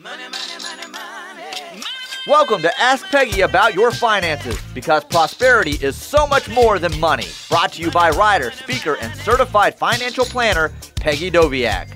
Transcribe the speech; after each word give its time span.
Money, 0.00 0.22
money, 0.22 0.62
money, 0.62 0.92
money. 0.92 1.82
Welcome 2.28 2.62
to 2.62 2.80
Ask 2.80 3.04
Peggy 3.06 3.40
About 3.40 3.74
Your 3.74 3.90
Finances 3.90 4.56
because 4.72 5.02
prosperity 5.02 5.72
is 5.84 5.96
so 5.96 6.24
much 6.24 6.48
more 6.48 6.78
than 6.78 6.96
money. 7.00 7.26
Brought 7.48 7.72
to 7.72 7.82
you 7.82 7.90
by 7.90 8.10
writer, 8.10 8.52
speaker, 8.52 8.96
and 9.00 9.12
certified 9.22 9.76
financial 9.76 10.24
planner 10.24 10.72
Peggy 11.00 11.32
Doviak. 11.32 11.88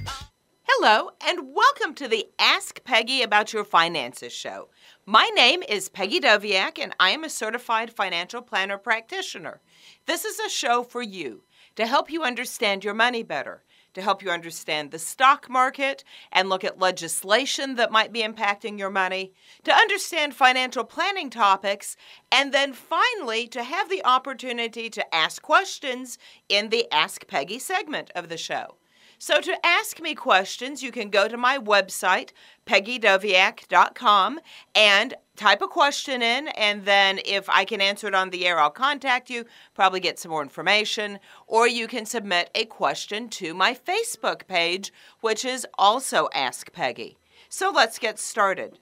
Hello, 0.65 1.11
and 1.25 1.55
welcome 1.55 1.95
to 1.95 2.09
the 2.09 2.27
Ask 2.41 2.83
Peggy 2.83 3.23
About 3.23 3.53
Your 3.53 3.63
Finances 3.63 4.33
show. 4.33 4.69
My 5.07 5.31
name 5.37 5.63
is 5.69 5.89
Peggy 5.89 6.19
Doviak, 6.19 6.81
and 6.81 6.97
I 6.99 7.11
am 7.11 7.23
a 7.23 7.31
certified 7.31 7.93
financial 7.93 8.43
planner 8.43 8.79
practitioner. 8.79 9.61
This 10.07 10.25
is 10.25 10.41
a 10.41 10.49
show 10.49 10.83
for 10.83 11.03
you 11.03 11.45
to 11.77 11.87
help 11.87 12.11
you 12.11 12.25
understand 12.25 12.83
your 12.83 12.95
money 12.95 13.23
better 13.23 13.63
to 13.95 14.03
help 14.03 14.23
you 14.23 14.31
understand 14.31 14.91
the 14.91 14.99
stock 14.99 15.49
market 15.49 16.05
and 16.31 16.49
look 16.49 16.65
at 16.65 16.79
legislation 16.79 17.75
that 17.77 17.93
might 17.93 18.13
be 18.13 18.23
impacting 18.23 18.79
your 18.79 18.91
money, 18.91 19.33
to 19.65 19.73
understand 19.73 20.35
financial 20.35 20.85
planning 20.85 21.31
topics, 21.31 21.97
and 22.31 22.53
then 22.53 22.73
finally 22.73 23.47
to 23.49 23.63
have 23.63 23.89
the 23.89 24.05
opportunity 24.05 24.89
to 24.91 25.15
ask 25.15 25.43
questions 25.43 26.19
in 26.49 26.69
the 26.69 26.91
Ask 26.93 27.27
Peggy 27.27 27.59
segment 27.59 28.11
of 28.15 28.29
the 28.29 28.37
show. 28.37 28.77
So, 29.19 29.41
to 29.41 29.65
ask 29.65 30.01
me 30.01 30.17
questions, 30.17 30.83
you 30.83 30.91
can 30.91 31.09
go 31.09 31.29
to 31.29 31.37
my 31.37 31.57
website, 31.57 32.31
peggydoviak.com, 32.67 34.41
and 34.75 35.15
type 35.37 35.63
a 35.63 35.69
question 35.69 36.23
in. 36.23 36.49
And 36.49 36.85
then, 36.85 37.21
if 37.25 37.49
I 37.49 37.65
can 37.65 37.81
answer 37.81 38.09
it 38.09 38.15
on 38.15 38.31
the 38.31 38.47
air, 38.47 38.59
I'll 38.59 38.71
contact 38.71 39.31
you, 39.31 39.45
probably 39.75 40.01
get 40.01 40.19
some 40.19 40.31
more 40.31 40.43
information. 40.43 41.19
Or 41.47 41.67
you 41.67 41.87
can 41.87 42.07
submit 42.07 42.51
a 42.55 42.65
question 42.65 43.29
to 43.31 43.55
my 43.55 43.75
Facebook 43.75 44.47
page, 44.47 44.93
which 45.21 45.45
is 45.45 45.67
also 45.79 46.29
Ask 46.35 46.73
Peggy. 46.73 47.17
So, 47.49 47.71
let's 47.71 47.99
get 47.99 48.19
started. 48.19 48.79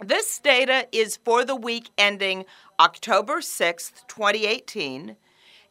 This 0.00 0.38
data 0.38 0.86
is 0.92 1.16
for 1.16 1.44
the 1.44 1.56
week 1.56 1.90
ending 1.98 2.44
October 2.78 3.40
6th, 3.40 4.06
2018. 4.06 5.16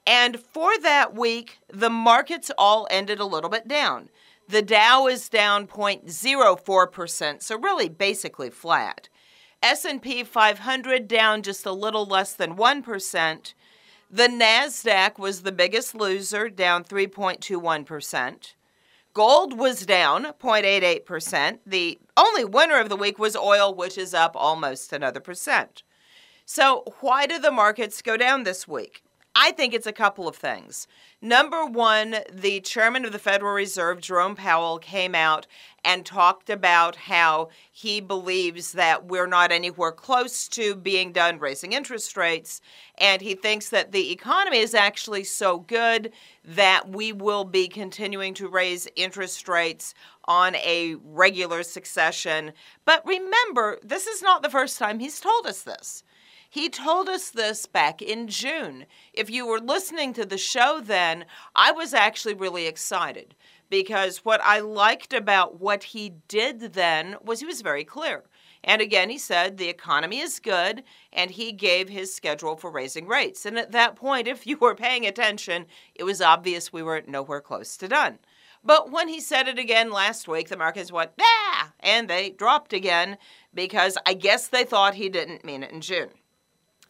And 0.06 0.40
for 0.40 0.78
that 0.80 1.16
week, 1.16 1.60
the 1.68 1.90
markets 1.90 2.52
all 2.58 2.88
ended 2.90 3.20
a 3.20 3.26
little 3.26 3.50
bit 3.50 3.68
down. 3.68 4.10
The 4.50 4.62
Dow 4.62 5.08
is 5.08 5.28
down 5.28 5.68
0.04%, 5.68 7.42
so 7.42 7.60
really 7.60 7.90
basically 7.90 8.50
flat. 8.50 9.10
S&P 9.62 10.24
500 10.24 11.08
down 11.08 11.42
just 11.42 11.66
a 11.66 11.72
little 11.72 12.06
less 12.06 12.34
than 12.34 12.56
1%. 12.56 13.54
The 14.10 14.28
Nasdaq 14.28 15.18
was 15.20 15.42
the 15.42 15.52
biggest 15.52 15.94
loser, 15.96 16.50
down 16.50 16.84
3.21%. 16.84 18.54
Gold 19.14 19.58
was 19.58 19.86
down 19.86 20.26
0.88%. 20.40 21.60
The 21.66 22.00
only 22.16 22.46
winner 22.46 22.80
of 22.80 22.90
the 22.90 22.96
week 22.96 23.18
was 23.18 23.36
oil, 23.36 23.74
which 23.74 23.98
is 23.98 24.14
up 24.14 24.34
almost 24.36 24.94
another 24.94 25.20
percent. 25.20 25.82
So, 26.46 26.84
why 27.02 27.26
did 27.26 27.42
the 27.42 27.52
markets 27.52 28.02
go 28.02 28.16
down 28.16 28.44
this 28.44 28.68
week? 28.68 29.04
I 29.40 29.52
think 29.52 29.76
it's 29.76 29.86
a 29.86 29.94
couple 29.94 30.28
of 30.28 30.36
things. 30.36 30.88
Number 31.22 31.64
one, 31.64 32.16
the 32.34 32.60
chairman 32.60 33.06
of 33.06 33.12
the 33.12 33.20
Federal 33.20 33.54
Reserve, 33.54 34.02
Jerome 34.02 34.36
Powell, 34.36 34.80
came 34.80 35.14
out 35.14 35.46
and 35.86 36.04
talked 36.04 36.50
about 36.50 36.96
how 36.96 37.50
he 37.72 38.02
believes 38.02 38.72
that 38.72 39.06
we're 39.06 39.28
not 39.28 39.52
anywhere 39.52 39.92
close 39.92 40.48
to 40.48 40.74
being 40.76 41.12
done 41.12 41.38
raising 41.38 41.74
interest 41.74 42.18
rates. 42.18 42.62
And 42.98 43.22
he 43.22 43.36
thinks 43.36 43.70
that 43.70 43.92
the 43.92 44.12
economy 44.12 44.58
is 44.58 44.74
actually 44.74 45.24
so 45.24 45.60
good 45.60 46.12
that 46.44 46.90
we 46.90 47.14
will 47.14 47.44
be 47.44 47.68
continuing 47.68 48.34
to 48.34 48.48
raise 48.48 48.88
interest 48.96 49.48
rates 49.48 49.94
on 50.26 50.56
a 50.56 50.96
regular 51.04 51.62
succession. 51.62 52.54
But 52.86 53.06
remember, 53.06 53.78
this 53.84 54.08
is 54.08 54.24
not 54.24 54.42
the 54.42 54.50
first 54.50 54.80
time 54.80 54.98
he's 54.98 55.20
told 55.20 55.46
us 55.46 55.62
this. 55.62 56.04
He 56.50 56.70
told 56.70 57.10
us 57.10 57.30
this 57.30 57.66
back 57.66 58.02
in 58.02 58.28
June. 58.28 58.86
If 59.14 59.30
you 59.30 59.46
were 59.46 59.60
listening 59.60 60.14
to 60.14 60.26
the 60.26 60.38
show 60.38 60.82
then, 60.84 61.26
I 61.56 61.72
was 61.72 61.94
actually 61.94 62.36
really 62.36 62.68
excited 62.68 63.36
because 63.70 64.24
what 64.24 64.42
I 64.44 64.60
liked 64.60 65.14
about 65.14 65.60
what 65.60 65.84
he 65.84 66.14
did 66.28 66.74
then 66.74 67.18
was 67.22 67.42
he 67.42 67.46
was 67.46 67.62
very 67.62 67.84
clear. 67.84 68.24
And 68.64 68.82
again, 68.82 69.10
he 69.10 69.18
said 69.18 69.58
the 69.58 69.70
economy 69.70 70.20
is 70.20 70.40
good, 70.40 70.84
and 71.14 71.32
he 71.32 71.52
gave 71.52 71.90
his 71.90 72.14
schedule 72.14 72.56
for 72.56 72.72
raising 72.72 73.08
rates. 73.08 73.46
And 73.46 73.58
at 73.58 73.72
that 73.72 73.96
point, 73.96 74.28
if 74.28 74.48
you 74.48 74.58
were 74.58 74.76
paying 74.76 75.06
attention, 75.06 75.66
it 75.96 76.04
was 76.04 76.22
obvious 76.22 76.74
we 76.74 76.84
were 76.84 77.04
nowhere 77.08 77.42
close 77.42 77.78
to 77.78 77.88
done. 77.88 78.20
But 78.64 78.92
when 78.92 79.08
he 79.08 79.20
said 79.20 79.48
it 79.48 79.60
again 79.60 79.92
last 79.92 80.28
week, 80.28 80.50
the 80.50 80.58
markets 80.58 80.92
went, 80.92 81.12
ah, 81.22 81.72
and 81.80 82.10
they 82.10 82.32
dropped 82.32 82.74
again 82.74 83.18
because 83.54 83.98
I 84.06 84.14
guess 84.14 84.48
they 84.48 84.64
thought 84.64 84.96
he 84.96 85.10
didn't 85.10 85.46
mean 85.46 85.64
it 85.64 85.72
in 85.72 85.82
June. 85.82 86.10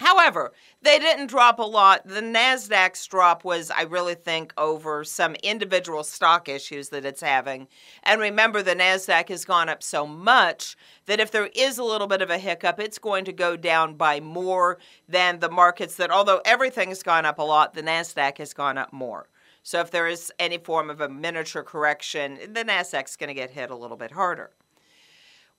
However, 0.00 0.52
they 0.80 0.98
didn't 0.98 1.26
drop 1.26 1.58
a 1.58 1.62
lot. 1.62 2.06
The 2.06 2.20
NASDAQ's 2.20 3.04
drop 3.06 3.44
was, 3.44 3.70
I 3.70 3.82
really 3.82 4.14
think, 4.14 4.52
over 4.56 5.02
some 5.02 5.34
individual 5.42 6.04
stock 6.04 6.48
issues 6.48 6.90
that 6.90 7.04
it's 7.04 7.20
having. 7.20 7.66
And 8.04 8.20
remember, 8.20 8.62
the 8.62 8.76
NASDAQ 8.76 9.28
has 9.28 9.44
gone 9.44 9.68
up 9.68 9.82
so 9.82 10.06
much 10.06 10.76
that 11.06 11.18
if 11.18 11.32
there 11.32 11.50
is 11.54 11.78
a 11.78 11.84
little 11.84 12.06
bit 12.06 12.22
of 12.22 12.30
a 12.30 12.38
hiccup, 12.38 12.78
it's 12.78 12.98
going 12.98 13.24
to 13.24 13.32
go 13.32 13.56
down 13.56 13.94
by 13.94 14.20
more 14.20 14.78
than 15.08 15.40
the 15.40 15.50
markets 15.50 15.96
that, 15.96 16.12
although 16.12 16.40
everything's 16.44 17.02
gone 17.02 17.26
up 17.26 17.38
a 17.38 17.42
lot, 17.42 17.74
the 17.74 17.82
NASDAQ 17.82 18.38
has 18.38 18.54
gone 18.54 18.78
up 18.78 18.92
more. 18.92 19.28
So 19.64 19.80
if 19.80 19.90
there 19.90 20.06
is 20.06 20.32
any 20.38 20.58
form 20.58 20.90
of 20.90 21.00
a 21.00 21.08
miniature 21.08 21.64
correction, 21.64 22.38
the 22.52 22.64
NASDAQ's 22.64 23.16
going 23.16 23.28
to 23.28 23.34
get 23.34 23.50
hit 23.50 23.70
a 23.70 23.76
little 23.76 23.96
bit 23.96 24.12
harder. 24.12 24.50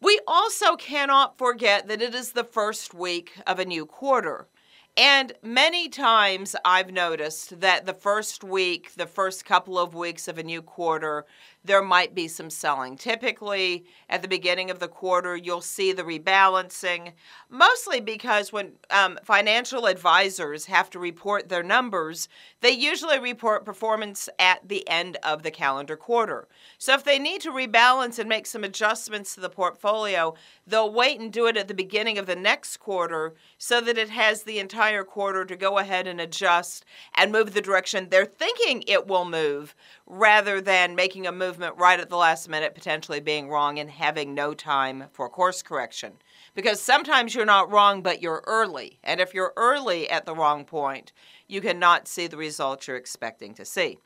We 0.01 0.19
also 0.25 0.77
cannot 0.77 1.37
forget 1.37 1.87
that 1.87 2.01
it 2.01 2.15
is 2.15 2.31
the 2.31 2.45
first 2.45 2.93
week 2.93 3.33
of 3.45 3.59
a 3.59 3.65
new 3.65 3.85
quarter. 3.85 4.47
And 4.95 5.33
many 5.43 5.89
times 5.89 6.55
I've 6.63 6.91
noticed 6.91 7.59
that 7.59 7.85
the 7.85 7.93
first 7.93 8.43
week, 8.43 8.95
the 8.95 9.05
first 9.05 9.45
couple 9.45 9.77
of 9.77 9.93
weeks 9.93 10.29
of 10.29 10.38
a 10.38 10.43
new 10.43 10.61
quarter, 10.61 11.25
there 11.63 11.81
might 11.81 12.15
be 12.15 12.27
some 12.27 12.49
selling. 12.49 12.95
Typically, 12.95 13.85
at 14.09 14.21
the 14.21 14.27
beginning 14.27 14.71
of 14.71 14.79
the 14.79 14.87
quarter, 14.87 15.35
you'll 15.35 15.61
see 15.61 15.91
the 15.91 16.03
rebalancing, 16.03 17.11
mostly 17.49 17.99
because 17.99 18.53
when 18.53 18.73
um, 18.89 19.19
financial 19.23 19.85
advisors 19.85 20.65
have 20.65 20.89
to 20.89 20.99
report 20.99 21.49
their 21.49 21.63
numbers, 21.63 22.29
they 22.61 22.71
usually 22.71 23.19
report 23.19 23.65
performance 23.65 24.29
at 24.39 24.67
the 24.67 24.87
end 24.87 25.17
of 25.23 25.43
the 25.43 25.51
calendar 25.51 25.97
quarter. 25.97 26.47
So 26.77 26.93
if 26.93 27.03
they 27.03 27.19
need 27.19 27.41
to 27.41 27.51
rebalance 27.51 28.19
and 28.19 28.29
make 28.29 28.45
some 28.45 28.63
adjustments 28.63 29.35
to 29.35 29.41
the 29.41 29.49
portfolio, 29.49 30.35
they'll 30.65 30.91
wait 30.91 31.19
and 31.19 31.31
do 31.31 31.47
it 31.47 31.57
at 31.57 31.67
the 31.67 31.73
beginning 31.73 32.17
of 32.17 32.25
the 32.25 32.35
next 32.35 32.77
quarter 32.77 33.33
so 33.57 33.81
that 33.81 33.97
it 33.97 34.09
has 34.09 34.43
the 34.43 34.59
entire 34.59 35.03
quarter 35.03 35.43
to 35.43 35.55
go 35.55 35.77
ahead 35.77 36.07
and 36.07 36.21
adjust 36.21 36.85
and 37.15 37.31
move 37.31 37.53
the 37.53 37.61
direction 37.61 38.07
they're 38.09 38.25
thinking 38.25 38.83
it 38.87 39.07
will 39.07 39.25
move 39.25 39.75
rather 40.05 40.61
than 40.61 40.95
making 40.95 41.27
a 41.27 41.31
right 41.77 41.99
at 41.99 42.09
the 42.09 42.17
last 42.17 42.49
minute, 42.49 42.75
potentially 42.75 43.19
being 43.19 43.49
wrong 43.49 43.79
and 43.79 43.89
having 43.89 44.33
no 44.33 44.53
time 44.53 45.05
for 45.11 45.29
course 45.29 45.61
correction. 45.61 46.13
Because 46.55 46.81
sometimes 46.81 47.35
you're 47.35 47.45
not 47.45 47.71
wrong, 47.71 48.01
but 48.01 48.21
you're 48.21 48.43
early. 48.47 48.99
And 49.03 49.19
if 49.19 49.33
you're 49.33 49.53
early 49.55 50.09
at 50.09 50.25
the 50.25 50.35
wrong 50.35 50.65
point, 50.65 51.11
you 51.47 51.61
cannot 51.61 52.07
see 52.07 52.27
the 52.27 52.37
results 52.37 52.87
you're 52.87 52.97
expecting 52.97 53.53
to 53.55 53.65
see. 53.65 53.99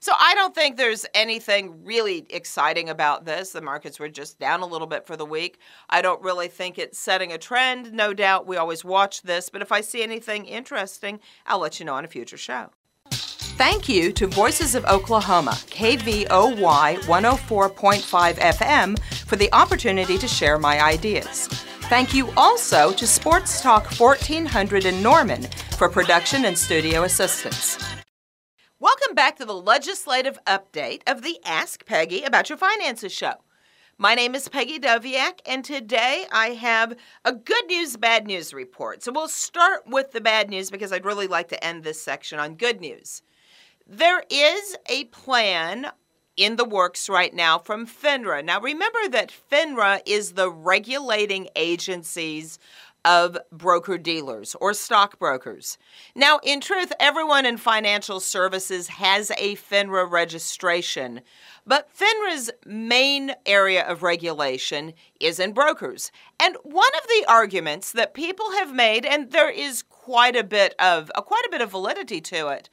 So 0.00 0.12
I 0.18 0.34
don't 0.34 0.54
think 0.54 0.76
there's 0.76 1.06
anything 1.14 1.84
really 1.84 2.26
exciting 2.30 2.88
about 2.88 3.24
this. 3.24 3.50
The 3.50 3.62
markets 3.62 3.98
were 3.98 4.08
just 4.08 4.38
down 4.38 4.60
a 4.60 4.66
little 4.66 4.86
bit 4.86 5.06
for 5.06 5.16
the 5.16 5.24
week. 5.24 5.58
I 5.88 6.02
don't 6.02 6.22
really 6.22 6.48
think 6.48 6.78
it's 6.78 6.98
setting 6.98 7.32
a 7.32 7.38
trend. 7.38 7.92
No 7.92 8.12
doubt 8.12 8.46
we 8.46 8.56
always 8.56 8.84
watch 8.84 9.22
this, 9.22 9.48
but 9.48 9.62
if 9.62 9.72
I 9.72 9.80
see 9.80 10.02
anything 10.02 10.44
interesting, 10.44 11.20
I'll 11.46 11.60
let 11.60 11.80
you 11.80 11.86
know 11.86 11.94
on 11.94 12.04
a 12.04 12.08
future 12.08 12.36
show. 12.36 12.70
Thank 13.54 13.88
you 13.88 14.12
to 14.12 14.26
Voices 14.26 14.74
of 14.74 14.84
Oklahoma, 14.84 15.52
KVOY 15.70 16.98
104.5 16.98 18.34
FM, 18.34 18.98
for 19.26 19.36
the 19.36 19.50
opportunity 19.54 20.18
to 20.18 20.28
share 20.28 20.58
my 20.58 20.82
ideas. 20.82 21.46
Thank 21.88 22.12
you 22.12 22.30
also 22.36 22.92
to 22.92 23.06
Sports 23.06 23.62
Talk 23.62 23.86
1400 23.98 24.84
in 24.84 25.02
Norman 25.02 25.44
for 25.78 25.88
production 25.88 26.44
and 26.44 26.58
studio 26.58 27.04
assistance. 27.04 27.78
Welcome 28.78 29.14
back 29.14 29.36
to 29.36 29.46
the 29.46 29.54
legislative 29.54 30.38
update 30.46 31.00
of 31.06 31.22
the 31.22 31.38
Ask 31.44 31.86
Peggy 31.86 32.24
About 32.24 32.50
Your 32.50 32.58
Finances 32.58 33.12
show. 33.12 33.34
My 33.96 34.14
name 34.14 34.34
is 34.34 34.46
Peggy 34.50 34.78
Doviak, 34.78 35.40
and 35.46 35.64
today 35.64 36.26
I 36.30 36.48
have 36.48 36.94
a 37.24 37.32
good 37.32 37.66
news, 37.66 37.96
bad 37.96 38.26
news 38.26 38.52
report. 38.52 39.02
So 39.02 39.10
we'll 39.10 39.28
start 39.28 39.84
with 39.86 40.12
the 40.12 40.20
bad 40.20 40.50
news 40.50 40.70
because 40.70 40.92
I'd 40.92 41.06
really 41.06 41.26
like 41.26 41.48
to 41.48 41.64
end 41.64 41.82
this 41.82 42.02
section 42.02 42.38
on 42.38 42.56
good 42.56 42.82
news. 42.82 43.22
There 43.88 44.24
is 44.28 44.76
a 44.86 45.04
plan 45.04 45.92
in 46.36 46.56
the 46.56 46.64
works 46.64 47.08
right 47.08 47.32
now 47.32 47.56
from 47.56 47.86
FINRA. 47.86 48.44
Now, 48.44 48.60
remember 48.60 49.08
that 49.10 49.32
FINRA 49.50 50.00
is 50.04 50.32
the 50.32 50.50
regulating 50.50 51.48
agencies 51.54 52.58
of 53.04 53.38
broker 53.52 53.96
dealers 53.96 54.56
or 54.60 54.74
stockbrokers. 54.74 55.78
Now, 56.16 56.40
in 56.42 56.60
truth, 56.60 56.92
everyone 56.98 57.46
in 57.46 57.56
financial 57.56 58.18
services 58.18 58.88
has 58.88 59.30
a 59.38 59.54
FINRA 59.54 60.10
registration, 60.10 61.20
But 61.64 61.88
FINRA's 61.96 62.50
main 62.64 63.32
area 63.46 63.86
of 63.86 64.02
regulation 64.02 64.94
is 65.20 65.38
in 65.38 65.52
brokers. 65.52 66.10
And 66.40 66.56
one 66.64 66.94
of 66.96 67.08
the 67.08 67.24
arguments 67.28 67.92
that 67.92 68.14
people 68.14 68.50
have 68.52 68.74
made, 68.74 69.06
and 69.06 69.30
there 69.30 69.50
is 69.50 69.82
quite 69.82 70.36
a 70.36 70.44
bit 70.44 70.74
of 70.80 71.10
uh, 71.14 71.22
quite 71.22 71.44
a 71.46 71.50
bit 71.50 71.60
of 71.60 71.70
validity 71.70 72.20
to 72.20 72.48
it, 72.48 72.68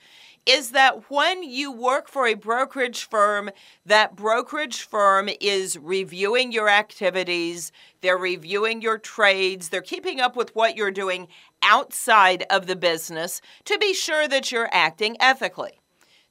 is 0.45 0.71
that 0.71 1.09
when 1.09 1.43
you 1.43 1.71
work 1.71 2.07
for 2.07 2.27
a 2.27 2.33
brokerage 2.33 3.05
firm, 3.05 3.49
that 3.85 4.15
brokerage 4.15 4.81
firm 4.81 5.29
is 5.39 5.77
reviewing 5.77 6.51
your 6.51 6.69
activities, 6.69 7.71
they're 8.01 8.17
reviewing 8.17 8.81
your 8.81 8.97
trades, 8.97 9.69
they're 9.69 9.81
keeping 9.81 10.19
up 10.19 10.35
with 10.35 10.53
what 10.55 10.75
you're 10.75 10.91
doing 10.91 11.27
outside 11.61 12.45
of 12.49 12.67
the 12.67 12.75
business 12.75 13.41
to 13.65 13.77
be 13.77 13.93
sure 13.93 14.27
that 14.27 14.51
you're 14.51 14.69
acting 14.71 15.15
ethically. 15.19 15.79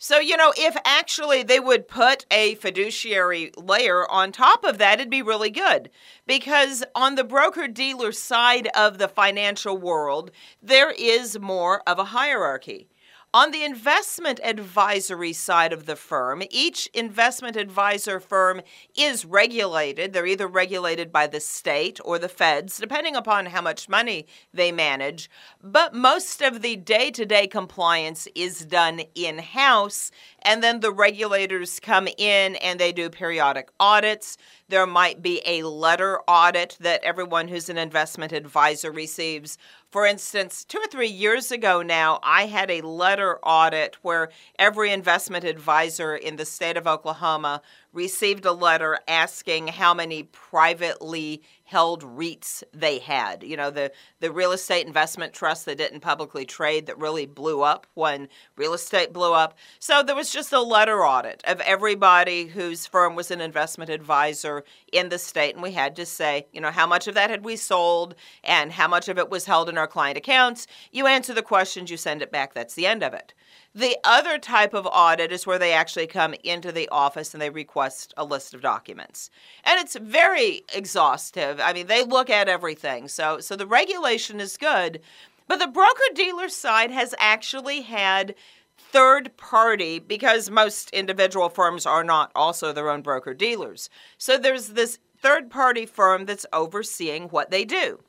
So, 0.05 0.19
you 0.19 0.37
know, 0.37 0.53
if 0.57 0.77
actually 0.85 1.45
they 1.45 1.61
would 1.61 1.87
put 1.87 2.27
a 2.29 2.57
fiduciary 2.57 3.53
layer 3.57 4.05
on 4.11 4.33
top 4.33 4.65
of 4.65 4.79
that, 4.79 4.99
it'd 4.99 5.11
be 5.11 5.23
really 5.23 5.49
good. 5.49 5.91
Because 6.27 6.83
on 6.97 7.15
the 7.15 7.23
broker 7.23 7.69
dealer 7.69 8.11
side 8.11 8.69
of 8.75 8.99
the 8.99 9.07
financial 9.07 9.79
world, 9.79 10.33
there 10.61 10.91
is 10.91 11.39
more 11.39 11.85
of 11.87 12.01
a 12.01 12.07
hierarchy. 12.07 12.89
On 13.35 13.51
the 13.51 13.65
investment 13.65 14.41
advisory 14.45 15.33
side 15.33 15.73
of 15.73 15.87
the 15.87 15.97
firm, 15.97 16.43
each 16.51 16.87
investment 16.89 17.57
advisor 17.57 18.21
firm 18.21 18.61
is 18.95 19.25
regulated. 19.25 20.13
They're 20.13 20.27
either 20.27 20.47
regulated 20.47 21.11
by 21.11 21.29
the 21.29 21.41
state 21.41 21.99
or 22.05 22.19
the 22.19 22.29
feds, 22.29 22.77
depending 22.77 23.17
upon 23.17 23.47
how 23.47 23.63
much 23.63 23.89
money 23.89 24.27
they 24.53 24.71
manage. 24.71 25.31
But 25.63 25.95
most 25.95 26.43
of 26.43 26.61
the 26.61 26.77
day 26.77 27.11
to 27.11 27.25
day 27.25 27.47
compliance 27.47 28.29
is 28.35 28.67
done 28.67 29.01
in 29.15 29.39
house, 29.39 30.11
and 30.43 30.63
then 30.63 30.81
the 30.81 30.93
regulators 30.93 31.81
come 31.81 32.09
in 32.19 32.57
and 32.57 32.79
they 32.79 32.93
do 32.93 33.09
periodic 33.09 33.71
audits. 33.81 34.37
There 34.69 34.87
might 34.87 35.23
be 35.23 35.41
a 35.47 35.63
letter 35.63 36.21
audit 36.29 36.77
that 36.81 37.03
everyone 37.03 37.49
who's 37.49 37.71
an 37.71 37.79
investment 37.79 38.33
advisor 38.33 38.93
receives 38.93 39.57
for 39.93 40.07
instance, 40.07 40.65
two 40.65 40.79
or 40.79 40.87
three 40.87 41.11
years 41.11 41.53
ago 41.53 41.83
now, 41.83 42.19
I 42.23 42.47
had 42.47 42.71
a 42.71 42.81
letter 42.81 43.39
audit 43.43 43.99
where 44.01 44.31
every 44.59 44.91
investment 44.91 45.45
advisor 45.45 46.17
in 46.17 46.37
the 46.37 46.47
state 46.47 46.79
of 46.79 46.87
Oklahoma 46.87 47.61
received 47.93 48.47
a 48.47 48.53
letter 48.53 48.99
asking 49.07 49.69
how 49.69 49.93
many 49.93 50.23
privately 50.25 51.43
held 51.65 52.03
REITs 52.03 52.63
they 52.75 52.99
had. 52.99 53.43
You 53.43 53.57
know, 53.57 53.71
the, 53.71 53.93
the 54.21 54.31
real 54.31 54.53
estate 54.53 54.87
investment 54.87 55.33
trust 55.33 55.65
that 55.65 55.79
didn't 55.79 56.01
publicly 56.01 56.45
trade 56.45 56.87
that 56.87 56.99
really 56.99 57.25
blew 57.25 57.63
up 57.63 57.87
when 57.95 58.29
real 58.57 58.75
estate 58.75 59.13
blew 59.13 59.33
up. 59.33 59.57
So 59.79 60.03
there 60.03 60.17
was 60.17 60.31
just 60.31 60.53
a 60.53 60.61
letter 60.61 61.05
audit 61.05 61.43
of 61.47 61.61
everybody 61.61 62.47
whose 62.47 62.87
firm 62.87 63.15
was 63.15 63.31
an 63.31 63.41
investment 63.41 63.91
advisor 63.91 64.65
in 64.93 65.09
the 65.09 65.19
state. 65.19 65.55
And 65.55 65.63
we 65.63 65.73
had 65.73 65.97
to 65.97 66.05
say, 66.05 66.47
you 66.53 66.61
know, 66.61 66.71
how 66.71 66.87
much 66.87 67.09
of 67.09 67.15
that 67.15 67.31
had 67.31 67.45
we 67.45 67.57
sold 67.57 68.15
and 68.45 68.73
how 68.73 68.89
much 68.89 69.09
of 69.09 69.19
it 69.19 69.31
was 69.31 69.47
held 69.47 69.69
in 69.69 69.79
our 69.79 69.87
client 69.87 70.19
accounts. 70.19 70.67
You 70.91 71.07
answer 71.07 71.33
the 71.33 71.43
questions, 71.43 71.91
you 71.91 71.97
send 71.97 72.21
it 72.21 72.31
back. 72.31 72.53
That's 72.53 72.75
the 72.75 72.87
end 72.87 73.03
of 73.03 73.15
it. 73.15 73.33
The 73.75 73.97
other 74.05 74.39
type 74.39 74.75
of 74.75 74.87
audit 74.87 75.33
is 75.33 75.47
where 75.47 75.59
they 75.59 75.73
actually 75.73 76.07
come 76.07 76.35
into 76.45 76.73
the 76.73 76.89
office 76.91 77.33
and 77.33 77.41
they 77.41 77.51
request 77.51 78.13
a 78.17 78.25
list 78.25 78.55
of 78.55 78.61
documents. 78.61 79.31
And 79.65 79.81
it's 79.81 79.97
very 79.97 80.63
exhaustive. 80.75 81.61
I 81.61 81.73
mean, 81.73 81.87
they 81.87 82.05
look 82.05 82.29
at 82.31 82.49
everything. 82.49 83.09
So 83.09 83.41
so 83.41 83.57
the 83.57 83.67
regulation 83.67 84.41
is 84.41 84.57
good, 84.57 85.01
but 85.49 85.59
the 85.59 85.67
broker 85.67 86.01
dealer 86.15 86.49
side 86.49 86.91
has 86.91 87.15
actually 87.19 87.83
had 87.83 88.35
third 88.79 89.37
party 89.37 89.99
because 89.99 90.51
most 90.51 90.91
individual 90.91 91.49
firms 91.49 91.87
are 91.87 92.05
not 92.05 92.31
also 92.35 92.73
their 92.73 92.91
own 92.91 93.03
broker 93.03 93.35
dealers. 93.35 93.89
So 94.19 94.37
there's 94.37 94.69
this 94.69 94.99
third 95.21 95.51
party 95.51 95.87
firm 95.87 96.27
that's 96.27 96.47
overseeing 96.53 97.29
what 97.29 97.51
they 97.51 97.65
do. 97.65 98.01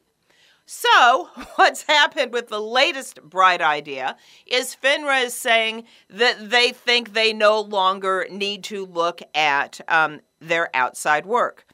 So, 0.65 1.29
what's 1.55 1.83
happened 1.83 2.33
with 2.33 2.47
the 2.47 2.61
latest 2.61 3.21
bright 3.21 3.61
idea 3.61 4.15
is 4.45 4.75
FINRA 4.81 5.25
is 5.25 5.33
saying 5.33 5.85
that 6.09 6.49
they 6.49 6.71
think 6.71 7.13
they 7.13 7.33
no 7.33 7.59
longer 7.59 8.27
need 8.31 8.63
to 8.65 8.85
look 8.85 9.21
at 9.35 9.81
um, 9.87 10.21
their 10.39 10.69
outside 10.75 11.25
work. 11.25 11.65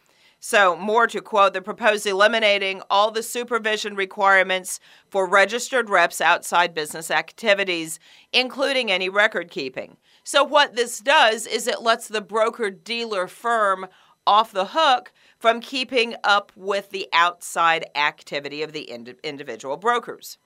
So, 0.41 0.77
more 0.77 1.06
to 1.07 1.19
quote, 1.19 1.53
the 1.53 1.62
proposed 1.62 2.06
eliminating 2.06 2.81
all 2.89 3.12
the 3.12 3.21
supervision 3.21 3.95
requirements 3.95 4.80
for 5.09 5.27
registered 5.27 5.89
reps 5.89 6.21
outside 6.21 6.74
business 6.74 7.12
activities, 7.12 8.00
including 8.31 8.89
any 8.89 9.09
record 9.09 9.51
keeping. 9.51 9.97
So, 10.24 10.44
what 10.44 10.75
this 10.77 11.00
does 11.00 11.45
is 11.45 11.68
it 11.68 11.81
lets 11.81 12.07
the 12.07 12.21
broker 12.21 12.69
dealer 12.69 13.27
firm 13.27 13.88
off 14.25 14.53
the 14.53 14.68
hook 14.68 15.12
from 15.39 15.62
keeping 15.62 16.15
up 16.24 16.51
with 16.56 16.89
the 16.89 17.07
outside 17.13 17.89
activity 17.95 18.62
of 18.62 18.74
the 18.74 18.89
ind- 18.89 19.15
individual 19.24 19.77
brokers. 19.77 20.38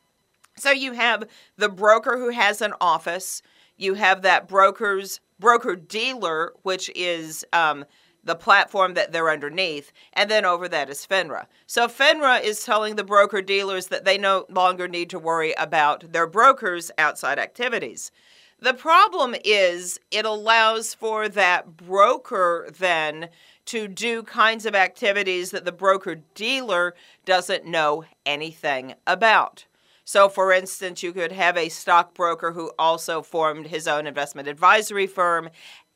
So 0.57 0.69
you 0.69 0.93
have 0.93 1.23
the 1.57 1.69
broker 1.69 2.17
who 2.17 2.29
has 2.29 2.61
an 2.61 2.73
office, 2.79 3.41
you 3.75 3.95
have 3.95 4.21
that 4.21 4.47
broker's 4.47 5.19
broker 5.39 5.75
dealer, 5.75 6.53
which 6.61 6.91
is 6.95 7.43
um, 7.53 7.85
the 8.23 8.35
platform 8.35 8.93
that 8.93 9.11
they're 9.11 9.31
underneath, 9.31 9.91
and 10.13 10.29
then 10.29 10.45
over 10.45 10.69
that 10.69 10.89
is 10.89 11.05
FINRA. 11.05 11.47
So 11.65 11.87
FINRA 11.87 12.41
is 12.41 12.63
telling 12.63 12.95
the 12.95 13.03
broker 13.03 13.41
dealers 13.41 13.87
that 13.87 14.05
they 14.05 14.17
no 14.17 14.45
longer 14.47 14.87
need 14.87 15.09
to 15.09 15.19
worry 15.19 15.53
about 15.57 16.13
their 16.13 16.27
brokers' 16.27 16.91
outside 16.97 17.39
activities. 17.39 18.11
The 18.63 18.73
problem 18.73 19.35
is 19.43 19.99
it 20.09 20.23
allows 20.23 20.93
for 20.93 21.27
that 21.27 21.75
broker 21.75 22.69
then 22.79 23.27
to 23.65 23.89
do 23.89 24.23
kinds 24.23 24.65
of 24.65 24.73
activities 24.73 25.51
that 25.51 25.65
the 25.65 25.73
broker 25.73 26.15
dealer 26.33 26.95
doesn't 27.25 27.65
know 27.65 28.05
anything 28.25 28.93
about. 29.05 29.65
So, 30.05 30.29
for 30.29 30.53
instance, 30.53 31.03
you 31.03 31.11
could 31.11 31.33
have 31.33 31.57
a 31.57 31.67
stockbroker 31.67 32.53
who 32.53 32.71
also 32.79 33.21
formed 33.21 33.67
his 33.67 33.85
own 33.85 34.07
investment 34.07 34.47
advisory 34.47 35.07
firm, 35.07 35.49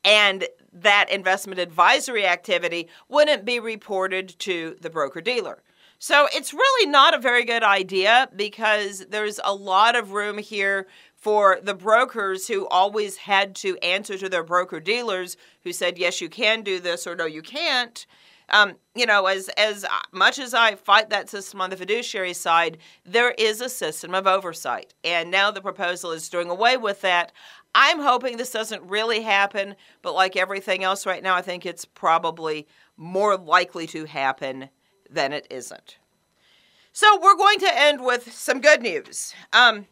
and 0.04 0.46
that 0.70 1.10
investment 1.10 1.58
advisory 1.58 2.26
activity 2.26 2.86
wouldn't 3.08 3.46
be 3.46 3.58
reported 3.58 4.38
to 4.40 4.76
the 4.82 4.90
broker 4.90 5.22
dealer. 5.22 5.62
So, 5.98 6.28
it's 6.34 6.52
really 6.52 6.90
not 6.90 7.14
a 7.14 7.18
very 7.18 7.46
good 7.46 7.62
idea 7.62 8.28
because 8.36 9.06
there's 9.08 9.40
a 9.42 9.54
lot 9.54 9.96
of 9.96 10.12
room 10.12 10.36
here 10.36 10.86
for 11.18 11.58
the 11.62 11.74
brokers 11.74 12.48
who 12.48 12.66
always 12.68 13.16
had 13.16 13.54
to 13.56 13.76
answer 13.78 14.16
to 14.16 14.28
their 14.28 14.44
broker 14.44 14.80
dealers 14.80 15.36
who 15.64 15.72
said 15.72 15.98
yes 15.98 16.20
you 16.20 16.28
can 16.28 16.62
do 16.62 16.78
this 16.80 17.06
or 17.06 17.14
no 17.14 17.26
you 17.26 17.42
can't. 17.42 18.06
Um, 18.50 18.76
you 18.94 19.04
know 19.04 19.26
as 19.26 19.50
as 19.58 19.84
much 20.10 20.38
as 20.38 20.54
i 20.54 20.74
fight 20.74 21.10
that 21.10 21.28
system 21.28 21.60
on 21.60 21.68
the 21.68 21.76
fiduciary 21.76 22.32
side 22.32 22.78
there 23.04 23.32
is 23.32 23.60
a 23.60 23.68
system 23.68 24.14
of 24.14 24.26
oversight. 24.26 24.94
And 25.04 25.30
now 25.30 25.50
the 25.50 25.60
proposal 25.60 26.12
is 26.12 26.30
doing 26.30 26.48
away 26.48 26.76
with 26.78 27.02
that. 27.02 27.32
I'm 27.74 28.00
hoping 28.00 28.36
this 28.36 28.52
doesn't 28.52 28.82
really 28.82 29.20
happen 29.20 29.76
but 30.00 30.14
like 30.14 30.36
everything 30.36 30.82
else 30.82 31.04
right 31.04 31.22
now 31.22 31.34
i 31.34 31.42
think 31.42 31.66
it's 31.66 31.84
probably 31.84 32.66
more 32.96 33.36
likely 33.36 33.86
to 33.88 34.06
happen 34.06 34.70
than 35.08 35.32
it 35.32 35.46
isn't. 35.50 35.98
So 36.92 37.18
we're 37.20 37.36
going 37.36 37.60
to 37.60 37.78
end 37.78 38.04
with 38.04 38.32
some 38.32 38.60
good 38.60 38.82
news. 38.82 39.34
Um, 39.52 39.86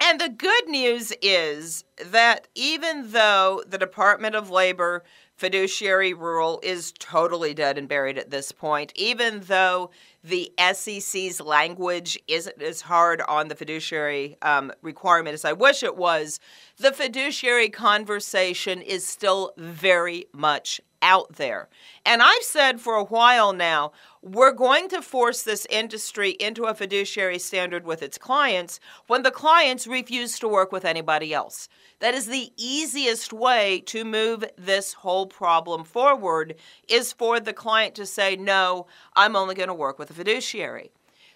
and 0.00 0.20
the 0.20 0.28
good 0.28 0.68
news 0.68 1.12
is 1.22 1.84
that 2.06 2.48
even 2.54 3.12
though 3.12 3.62
the 3.66 3.78
Department 3.78 4.34
of 4.34 4.50
Labor 4.50 5.04
fiduciary 5.36 6.12
rule 6.12 6.60
is 6.62 6.92
totally 6.98 7.54
dead 7.54 7.78
and 7.78 7.88
buried 7.88 8.18
at 8.18 8.30
this 8.30 8.52
point, 8.52 8.92
even 8.94 9.40
though 9.40 9.90
the 10.22 10.52
SEC's 10.72 11.40
language 11.40 12.18
isn't 12.28 12.60
as 12.60 12.82
hard 12.82 13.22
on 13.22 13.48
the 13.48 13.54
fiduciary 13.54 14.36
um, 14.42 14.70
requirement 14.82 15.34
as 15.34 15.44
I 15.44 15.52
wish 15.52 15.82
it 15.82 15.96
was, 15.96 16.40
the 16.76 16.92
fiduciary 16.92 17.70
conversation 17.70 18.82
is 18.82 19.06
still 19.06 19.52
very 19.56 20.26
much 20.34 20.80
out 21.02 21.36
there. 21.36 21.68
And 22.04 22.22
I've 22.22 22.42
said 22.42 22.80
for 22.80 22.94
a 22.94 23.04
while 23.04 23.52
now, 23.52 23.92
we're 24.22 24.52
going 24.52 24.88
to 24.90 25.02
force 25.02 25.42
this 25.42 25.66
industry 25.70 26.30
into 26.32 26.64
a 26.64 26.74
fiduciary 26.74 27.38
standard 27.38 27.86
with 27.86 28.02
its 28.02 28.18
clients 28.18 28.80
when 29.06 29.22
the 29.22 29.30
clients 29.30 29.86
refuse 29.86 30.38
to 30.38 30.48
work 30.48 30.72
with 30.72 30.84
anybody 30.84 31.32
else. 31.32 31.68
That 32.00 32.14
is 32.14 32.26
the 32.26 32.52
easiest 32.56 33.32
way 33.32 33.82
to 33.86 34.04
move 34.04 34.44
this 34.56 34.94
whole 34.94 35.26
problem 35.26 35.84
forward 35.84 36.54
is 36.88 37.12
for 37.12 37.40
the 37.40 37.52
client 37.52 37.94
to 37.96 38.06
say, 38.06 38.36
"No, 38.36 38.86
I'm 39.14 39.36
only 39.36 39.54
going 39.54 39.68
to 39.68 39.74
work 39.74 39.98
with 39.98 40.10
a 40.10 40.14
fiduciary." 40.14 40.90